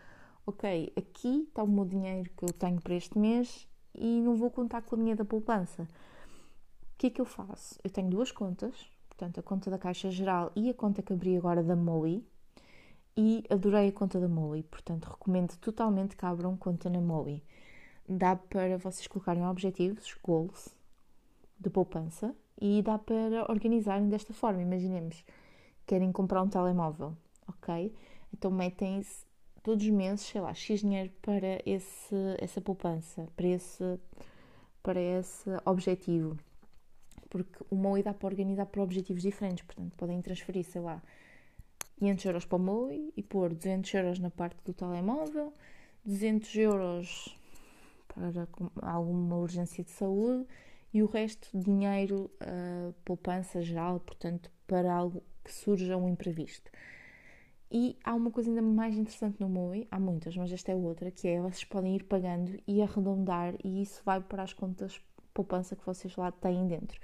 ok, 0.47 0.93
aqui 0.97 1.47
está 1.49 1.63
o 1.63 1.69
meu 1.69 1.85
dinheiro 1.85 2.31
que 2.37 2.45
eu 2.45 2.53
tenho 2.53 2.81
para 2.81 2.95
este 2.95 3.19
mês 3.19 3.67
e 3.95 4.21
não 4.21 4.35
vou 4.35 4.51
contar 4.51 4.83
com 4.83 4.95
a 4.95 4.99
minha 4.99 5.17
da 5.17 5.25
poupança. 5.25 5.83
O 5.83 6.99
que 6.99 7.07
é 7.09 7.11
que 7.11 7.21
eu 7.21 7.25
faço? 7.25 7.79
Eu 7.83 7.91
tenho 7.91 8.11
duas 8.11 8.31
contas, 8.31 8.91
portanto, 9.09 9.41
a 9.41 9.43
conta 9.43 9.71
da 9.71 9.79
Caixa 9.79 10.11
Geral 10.11 10.53
e 10.55 10.69
a 10.71 10.75
conta 10.75 11.03
que 11.03 11.13
abri 11.13 11.37
agora 11.37 11.63
da 11.63 11.75
MOI, 11.75 12.25
e 13.17 13.45
adorei 13.49 13.89
a 13.89 13.93
conta 13.93 14.19
da 14.19 14.29
MOI, 14.29 14.65
portanto, 14.65 15.05
recomendo 15.05 15.57
totalmente 15.59 16.17
que 16.17 16.27
abram 16.27 16.57
conta 16.57 16.91
na 16.91 17.01
MOI. 17.01 17.43
Dá 18.09 18.35
para 18.37 18.77
vocês 18.77 19.07
colocarem 19.07 19.47
objetivos, 19.47 20.17
goals, 20.23 20.75
de 21.59 21.71
poupança, 21.71 22.35
e 22.61 22.83
dá 22.83 22.99
para 22.99 23.51
organizarem 23.51 24.09
desta 24.09 24.35
forma. 24.35 24.63
Imaginemos, 24.63 25.25
querem 25.87 26.11
comprar 26.13 26.43
um 26.43 26.49
telemóvel, 26.49 27.17
ok? 27.47 27.95
Então 28.33 28.51
metem-se 28.51 29.25
todos 29.65 29.83
os 29.85 29.91
meses, 29.91 30.27
sei 30.27 30.41
lá, 30.43 30.55
X 30.55 30.81
dinheiro 30.81 31.11
para 31.23 31.59
esse, 31.65 32.15
essa 32.39 32.61
poupança, 32.61 33.27
para 33.35 33.49
esse, 33.49 33.99
para 34.83 35.01
esse 35.01 35.51
objetivo. 35.65 36.39
Porque 37.31 37.65
o 37.71 37.75
MOI 37.75 38.03
dá 38.03 38.13
para 38.13 38.29
organizar 38.29 38.67
para 38.67 38.83
objetivos 38.83 39.23
diferentes, 39.23 39.65
portanto, 39.65 39.97
podem 39.97 40.21
transferir, 40.21 40.65
sei 40.65 40.83
lá, 40.83 41.03
500 41.99 42.25
euros 42.27 42.45
para 42.45 42.57
o 42.57 42.61
MOI 42.61 43.13
e 43.17 43.23
pôr 43.23 43.55
200 43.55 43.95
euros 43.95 44.19
na 44.19 44.31
parte 44.31 44.63
do 44.65 44.75
telemóvel, 44.75 45.53
200 46.05 46.55
euros 46.57 47.37
para 48.07 48.47
alguma 48.83 49.37
urgência 49.37 49.83
de 49.83 49.91
saúde 49.91 50.47
e 50.93 51.03
o 51.03 51.07
resto 51.07 51.49
dinheiro, 51.59 52.31
uh, 52.43 52.93
poupança 53.03 53.63
geral, 53.63 53.99
portanto, 53.99 54.51
para 54.67 54.95
algo 54.95 55.23
que 55.43 55.53
surja 55.53 55.97
um 55.97 56.09
imprevisto. 56.09 56.71
E 57.77 57.99
há 58.05 58.15
uma 58.15 58.31
coisa 58.31 58.49
ainda 58.49 58.63
mais 58.63 58.97
interessante 58.97 59.41
no 59.41 59.49
MOI, 59.49 59.89
há 59.91 59.99
muitas, 59.99 60.37
mas 60.37 60.53
esta 60.53 60.71
é 60.71 60.77
outra, 60.77 61.11
que 61.11 61.27
é 61.27 61.41
vocês 61.41 61.65
podem 61.65 61.97
ir 61.97 62.05
pagando 62.05 62.57
e 62.69 62.81
arredondar 62.81 63.57
e 63.65 63.83
isso 63.83 64.01
vai 64.05 64.21
para 64.21 64.45
as 64.45 64.53
contas 64.53 65.01
poupança 65.35 65.75
que 65.75 65.85
vocês 65.85 66.15
lá 66.15 66.31
têm 66.31 66.69
dentro. 66.69 67.01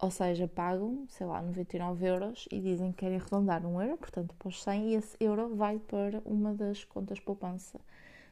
Ou 0.00 0.10
seja, 0.10 0.48
pagam, 0.48 1.06
sei 1.08 1.28
lá, 1.28 1.40
99 1.40 2.04
euros 2.04 2.48
e 2.50 2.58
dizem 2.58 2.90
que 2.90 2.98
querem 2.98 3.18
arredondar 3.18 3.64
um 3.64 3.80
euro, 3.80 3.96
portanto, 3.98 4.34
pós 4.36 4.60
100 4.64 4.88
e 4.88 4.94
esse 4.96 5.16
euro 5.20 5.54
vai 5.54 5.78
para 5.78 6.20
uma 6.24 6.52
das 6.52 6.82
contas 6.82 7.20
poupança. 7.20 7.78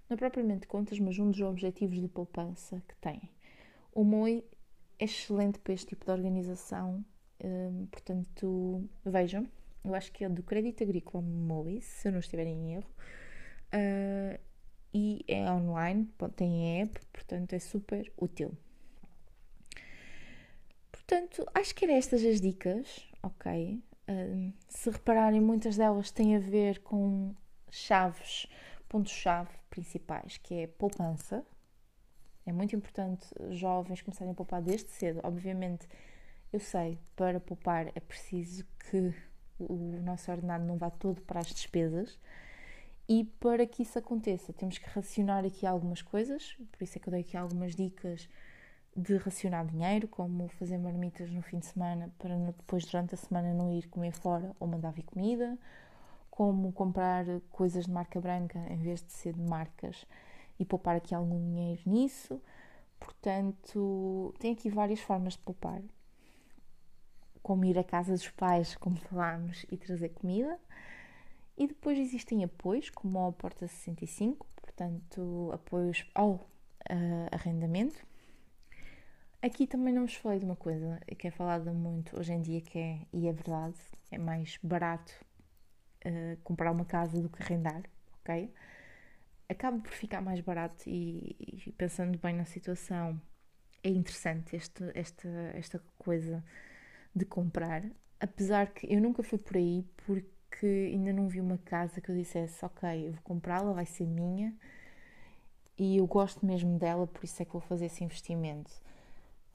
Não 0.08 0.16
propriamente 0.16 0.66
contas, 0.66 0.98
mas 0.98 1.16
um 1.20 1.30
dos 1.30 1.40
objetivos 1.42 2.00
de 2.00 2.08
poupança 2.08 2.82
que 2.88 2.96
têm. 2.96 3.30
O 3.94 4.02
MOI 4.02 4.44
é 4.98 5.04
excelente 5.04 5.60
para 5.60 5.74
este 5.74 5.90
tipo 5.90 6.06
de 6.06 6.10
organização, 6.10 7.04
hum, 7.40 7.86
portanto, 7.88 8.84
vejam, 9.04 9.46
eu 9.84 9.94
acho 9.94 10.12
que 10.12 10.24
é 10.24 10.28
do 10.28 10.42
Crédito 10.42 10.82
Agrícola 10.82 11.22
MOI, 11.22 11.80
se 11.80 12.08
eu 12.08 12.12
não 12.12 12.20
estiver 12.20 12.46
em 12.46 12.74
erro, 12.74 12.90
uh, 13.74 14.38
e 14.92 15.24
é 15.28 15.50
online, 15.50 16.08
tem 16.36 16.82
app, 16.82 17.00
portanto, 17.12 17.52
é 17.52 17.58
super 17.58 18.12
útil. 18.16 18.56
Portanto, 20.90 21.46
acho 21.54 21.74
que 21.74 21.84
eram 21.84 21.94
estas 21.94 22.24
as 22.24 22.40
dicas, 22.40 23.08
ok? 23.22 23.82
Uh, 24.08 24.52
se 24.68 24.90
repararem, 24.90 25.40
muitas 25.40 25.76
delas 25.76 26.10
têm 26.10 26.36
a 26.36 26.40
ver 26.40 26.80
com 26.80 27.34
chaves, 27.70 28.46
pontos-chave 28.88 29.50
principais, 29.70 30.36
que 30.38 30.54
é 30.54 30.66
poupança. 30.66 31.44
É 32.44 32.52
muito 32.52 32.74
importante 32.74 33.26
jovens 33.50 34.02
começarem 34.02 34.32
a 34.32 34.34
poupar 34.34 34.60
desde 34.60 34.90
cedo. 34.90 35.20
Obviamente, 35.22 35.86
eu 36.52 36.58
sei, 36.58 36.98
para 37.14 37.38
poupar 37.38 37.88
é 37.94 38.00
preciso 38.00 38.64
que 38.90 39.14
o 39.68 40.00
nosso 40.02 40.30
ordenado 40.30 40.64
não 40.64 40.76
vá 40.76 40.90
todo 40.90 41.20
para 41.22 41.40
as 41.40 41.46
despesas. 41.48 42.18
E 43.08 43.24
para 43.40 43.66
que 43.66 43.82
isso 43.82 43.98
aconteça, 43.98 44.52
temos 44.52 44.78
que 44.78 44.88
racionar 44.88 45.44
aqui 45.44 45.66
algumas 45.66 46.00
coisas, 46.00 46.56
por 46.70 46.84
isso 46.84 46.96
é 46.96 47.00
que 47.00 47.08
eu 47.08 47.10
dei 47.10 47.22
aqui 47.22 47.36
algumas 47.36 47.74
dicas 47.74 48.28
de 48.96 49.16
racionar 49.16 49.66
dinheiro, 49.66 50.06
como 50.08 50.48
fazer 50.48 50.78
marmitas 50.78 51.30
no 51.30 51.42
fim 51.42 51.58
de 51.58 51.66
semana 51.66 52.12
para 52.18 52.36
depois 52.36 52.84
durante 52.84 53.14
a 53.14 53.18
semana 53.18 53.52
não 53.54 53.72
ir 53.72 53.88
comer 53.88 54.12
fora 54.12 54.54
ou 54.60 54.66
mandar 54.68 54.92
vir 54.92 55.04
comida, 55.04 55.58
como 56.30 56.72
comprar 56.72 57.24
coisas 57.50 57.86
de 57.86 57.90
marca 57.90 58.20
branca 58.20 58.58
em 58.70 58.78
vez 58.78 59.02
de 59.02 59.12
ser 59.12 59.34
de 59.34 59.42
marcas 59.42 60.06
e 60.58 60.64
poupar 60.64 60.96
aqui 60.96 61.14
algum 61.14 61.38
dinheiro 61.38 61.82
nisso. 61.86 62.40
Portanto, 62.98 64.34
tem 64.38 64.52
aqui 64.52 64.68
várias 64.70 65.00
formas 65.00 65.32
de 65.32 65.40
poupar. 65.40 65.80
Como 67.42 67.64
ir 67.64 67.78
à 67.78 67.84
casa 67.84 68.12
dos 68.12 68.28
pais, 68.30 68.76
como 68.76 68.96
falámos, 68.96 69.64
e 69.70 69.76
trazer 69.76 70.10
comida. 70.10 70.58
E 71.56 71.66
depois 71.66 71.98
existem 71.98 72.44
apoios, 72.44 72.90
como 72.90 73.26
a 73.26 73.32
Porta 73.32 73.66
65, 73.66 74.46
portanto, 74.60 75.50
apoios 75.52 76.06
ao 76.14 76.32
uh, 76.32 76.48
arrendamento, 77.32 78.04
Aqui 79.42 79.66
também 79.66 79.92
não 79.94 80.02
vos 80.02 80.14
falei 80.16 80.38
de 80.38 80.44
uma 80.44 80.56
coisa 80.56 81.00
que 81.18 81.26
é 81.26 81.30
falada 81.30 81.72
muito 81.72 82.18
hoje 82.18 82.30
em 82.30 82.42
dia, 82.42 82.60
que 82.60 82.78
é, 82.78 83.06
e 83.10 83.26
é 83.26 83.32
verdade, 83.32 83.78
é 84.10 84.18
mais 84.18 84.58
barato 84.62 85.14
uh, 86.04 86.36
comprar 86.44 86.70
uma 86.70 86.84
casa 86.84 87.22
do 87.22 87.30
que 87.30 87.42
arrendar, 87.42 87.82
ok? 88.20 88.52
Acaba 89.48 89.78
por 89.80 89.92
ficar 89.92 90.20
mais 90.20 90.40
barato 90.40 90.84
e, 90.86 91.34
e 91.66 91.72
pensando 91.72 92.18
bem 92.18 92.34
na 92.34 92.44
situação, 92.44 93.18
é 93.82 93.88
interessante 93.88 94.54
este, 94.56 94.84
esta, 94.94 95.28
esta 95.54 95.78
coisa 95.96 96.44
de 97.14 97.24
comprar, 97.24 97.84
apesar 98.18 98.68
que 98.68 98.92
eu 98.92 99.00
nunca 99.00 99.22
fui 99.22 99.38
por 99.38 99.56
aí 99.56 99.84
porque 100.06 100.90
ainda 100.92 101.12
não 101.12 101.28
vi 101.28 101.40
uma 101.40 101.58
casa 101.58 102.00
que 102.00 102.10
eu 102.10 102.16
dissesse, 102.16 102.64
ok, 102.64 103.08
eu 103.08 103.12
vou 103.12 103.22
comprá-la, 103.22 103.72
vai 103.72 103.86
ser 103.86 104.06
minha 104.06 104.54
e 105.78 105.96
eu 105.96 106.06
gosto 106.06 106.44
mesmo 106.44 106.78
dela, 106.78 107.06
por 107.06 107.24
isso 107.24 107.42
é 107.42 107.44
que 107.44 107.52
vou 107.52 107.60
fazer 107.60 107.86
esse 107.86 108.04
investimento 108.04 108.70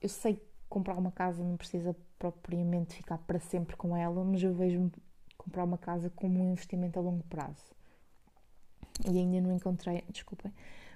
eu 0.05 0.09
sei 0.09 0.35
que 0.35 0.45
comprar 0.69 0.95
uma 0.95 1.11
casa 1.11 1.43
não 1.43 1.57
precisa 1.57 1.95
propriamente 2.19 2.95
ficar 2.95 3.17
para 3.17 3.39
sempre 3.39 3.75
com 3.75 3.97
ela, 3.97 4.23
mas 4.23 4.41
eu 4.43 4.53
vejo 4.53 4.91
comprar 5.35 5.63
uma 5.63 5.79
casa 5.79 6.11
como 6.11 6.39
um 6.39 6.51
investimento 6.51 6.99
a 6.99 7.01
longo 7.01 7.23
prazo. 7.23 7.73
E 9.03 9.17
ainda 9.17 9.41
não 9.41 9.55
encontrei, 9.55 10.03
desculpem 10.09 10.53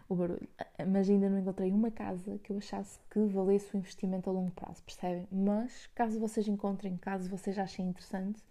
o 0.09 0.15
barulho, 0.15 0.49
mas 0.87 1.07
ainda 1.07 1.29
não 1.29 1.37
encontrei 1.37 1.71
uma 1.71 1.91
casa 1.91 2.39
que 2.39 2.51
eu 2.51 2.57
achasse 2.57 2.99
que 3.11 3.19
valesse 3.27 3.75
o 3.75 3.77
investimento 3.77 4.27
a 4.27 4.33
longo 4.33 4.51
prazo, 4.51 4.83
percebem? 4.83 5.27
Mas 5.31 5.87
caso 5.93 6.19
vocês 6.19 6.47
encontrem, 6.47 6.97
caso 6.97 7.29
vocês 7.29 7.57
achem 7.59 7.87
interessante, 7.87 8.43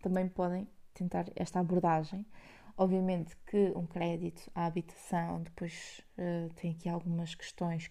também 0.00 0.28
podem 0.28 0.68
tentar 0.94 1.26
esta 1.34 1.58
abordagem. 1.58 2.24
Obviamente 2.76 3.36
que 3.46 3.72
um 3.76 3.86
crédito 3.86 4.48
à 4.54 4.66
habitação 4.66 5.42
depois 5.42 6.00
uh, 6.16 6.52
tem 6.54 6.72
aqui 6.72 6.88
algumas 6.88 7.34
questões 7.34 7.90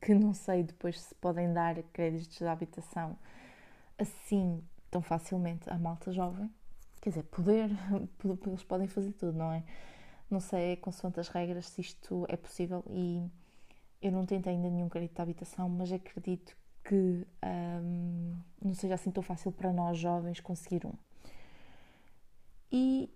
que 0.00 0.14
não 0.14 0.32
sei 0.32 0.62
depois 0.62 1.00
se 1.00 1.14
podem 1.16 1.52
dar 1.52 1.82
créditos 1.92 2.38
de 2.38 2.46
habitação 2.46 3.18
assim 3.98 4.62
tão 4.90 5.02
facilmente 5.02 5.68
à 5.68 5.76
malta 5.76 6.12
jovem. 6.12 6.48
Quer 7.00 7.10
dizer, 7.10 7.24
poder, 7.24 7.70
eles 8.46 8.64
podem 8.64 8.86
fazer 8.86 9.12
tudo, 9.12 9.36
não 9.36 9.52
é? 9.52 9.64
Não 10.34 10.40
sei, 10.40 10.74
consoante 10.74 11.20
as 11.20 11.28
regras, 11.28 11.68
se 11.68 11.80
isto 11.80 12.26
é 12.28 12.36
possível 12.36 12.82
e 12.90 13.24
eu 14.02 14.10
não 14.10 14.26
tentei 14.26 14.52
ainda 14.52 14.68
nenhum 14.68 14.88
crédito 14.88 15.14
de 15.14 15.22
habitação, 15.22 15.68
mas 15.68 15.92
acredito 15.92 16.56
que 16.82 17.24
hum, 17.80 18.36
não 18.60 18.74
seja 18.74 18.94
assim 18.94 19.12
tão 19.12 19.22
fácil 19.22 19.52
para 19.52 19.72
nós 19.72 19.96
jovens 19.96 20.40
conseguir 20.40 20.84
um. 20.84 20.92
E 22.72 23.08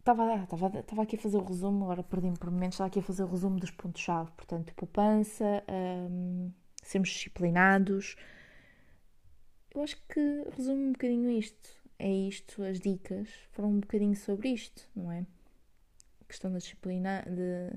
Estava, 0.00 0.34
estava, 0.34 0.80
estava 0.80 1.02
aqui 1.02 1.16
a 1.16 1.18
fazer 1.18 1.38
o 1.38 1.44
resumo, 1.44 1.84
agora 1.84 2.02
perdi-me 2.02 2.36
por 2.36 2.50
momentos, 2.50 2.74
estava 2.74 2.88
aqui 2.88 2.98
a 2.98 3.02
fazer 3.02 3.22
o 3.22 3.28
resumo 3.28 3.58
dos 3.58 3.70
pontos-chave. 3.70 4.32
Portanto, 4.32 4.74
poupança, 4.74 5.64
um, 6.10 6.52
sermos 6.82 7.08
disciplinados. 7.08 8.16
Eu 9.74 9.82
acho 9.82 9.96
que 10.08 10.20
resume 10.54 10.88
um 10.88 10.92
bocadinho 10.92 11.30
isto. 11.30 11.70
É 11.98 12.10
isto, 12.10 12.62
as 12.62 12.80
dicas 12.80 13.30
foram 13.52 13.70
um 13.70 13.80
bocadinho 13.80 14.14
sobre 14.14 14.50
isto, 14.50 14.86
não 14.94 15.10
é? 15.10 15.24
Questão 16.32 16.50
da 16.50 16.56
disciplina, 16.56 17.22
de, 17.26 17.76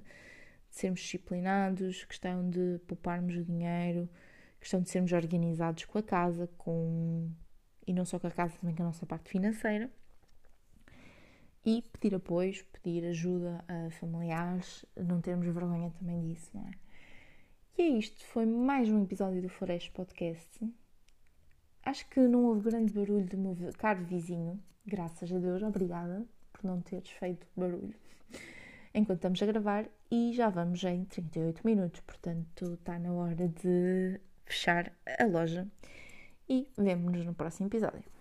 de 0.69 0.75
sermos 0.75 1.01
disciplinados, 1.01 2.05
questão 2.05 2.49
de 2.49 2.79
pouparmos 2.87 3.35
o 3.35 3.43
dinheiro, 3.43 4.09
questão 4.61 4.79
de 4.81 4.89
sermos 4.89 5.11
organizados 5.11 5.83
com 5.83 5.97
a 5.97 6.01
casa, 6.01 6.47
com 6.57 7.29
e 7.85 7.91
não 7.91 8.05
só 8.05 8.17
com 8.17 8.27
a 8.27 8.31
casa, 8.31 8.55
também 8.61 8.73
com 8.73 8.83
a 8.83 8.85
nossa 8.85 9.05
parte 9.05 9.29
financeira 9.29 9.91
e 11.65 11.81
pedir 11.81 12.15
apoios, 12.15 12.61
pedir 12.61 13.05
ajuda 13.05 13.61
a 13.67 13.89
familiares, 13.89 14.85
não 14.95 15.19
termos 15.19 15.47
vergonha 15.47 15.91
também 15.99 16.21
disso, 16.21 16.49
não 16.53 16.61
é? 16.61 16.71
E 17.77 17.81
é 17.81 17.87
isto, 17.89 18.23
foi 18.27 18.45
mais 18.45 18.87
um 18.87 19.03
episódio 19.03 19.41
do 19.41 19.49
Floresta 19.49 19.91
Podcast. 19.91 20.65
Acho 21.83 22.09
que 22.09 22.21
não 22.21 22.45
houve 22.45 22.69
grande 22.69 22.93
barulho 22.93 23.25
do 23.25 23.37
meu 23.37 23.53
caro 23.77 24.01
vizinho, 24.05 24.63
graças 24.85 25.29
a 25.29 25.39
Deus, 25.39 25.61
obrigada 25.61 26.25
não 26.65 26.81
teres 26.81 27.09
feito 27.09 27.47
barulho 27.55 27.95
enquanto 28.95 29.17
estamos 29.17 29.43
a 29.43 29.45
gravar 29.45 29.85
e 30.09 30.31
já 30.33 30.49
vamos 30.49 30.81
em 30.85 31.03
38 31.03 31.61
minutos, 31.65 31.99
portanto 31.99 32.73
está 32.75 32.97
na 32.97 33.11
hora 33.11 33.49
de 33.49 34.19
fechar 34.45 34.91
a 35.19 35.25
loja 35.25 35.67
e 36.47 36.67
vemo-nos 36.77 37.25
no 37.25 37.33
próximo 37.33 37.67
episódio. 37.67 38.14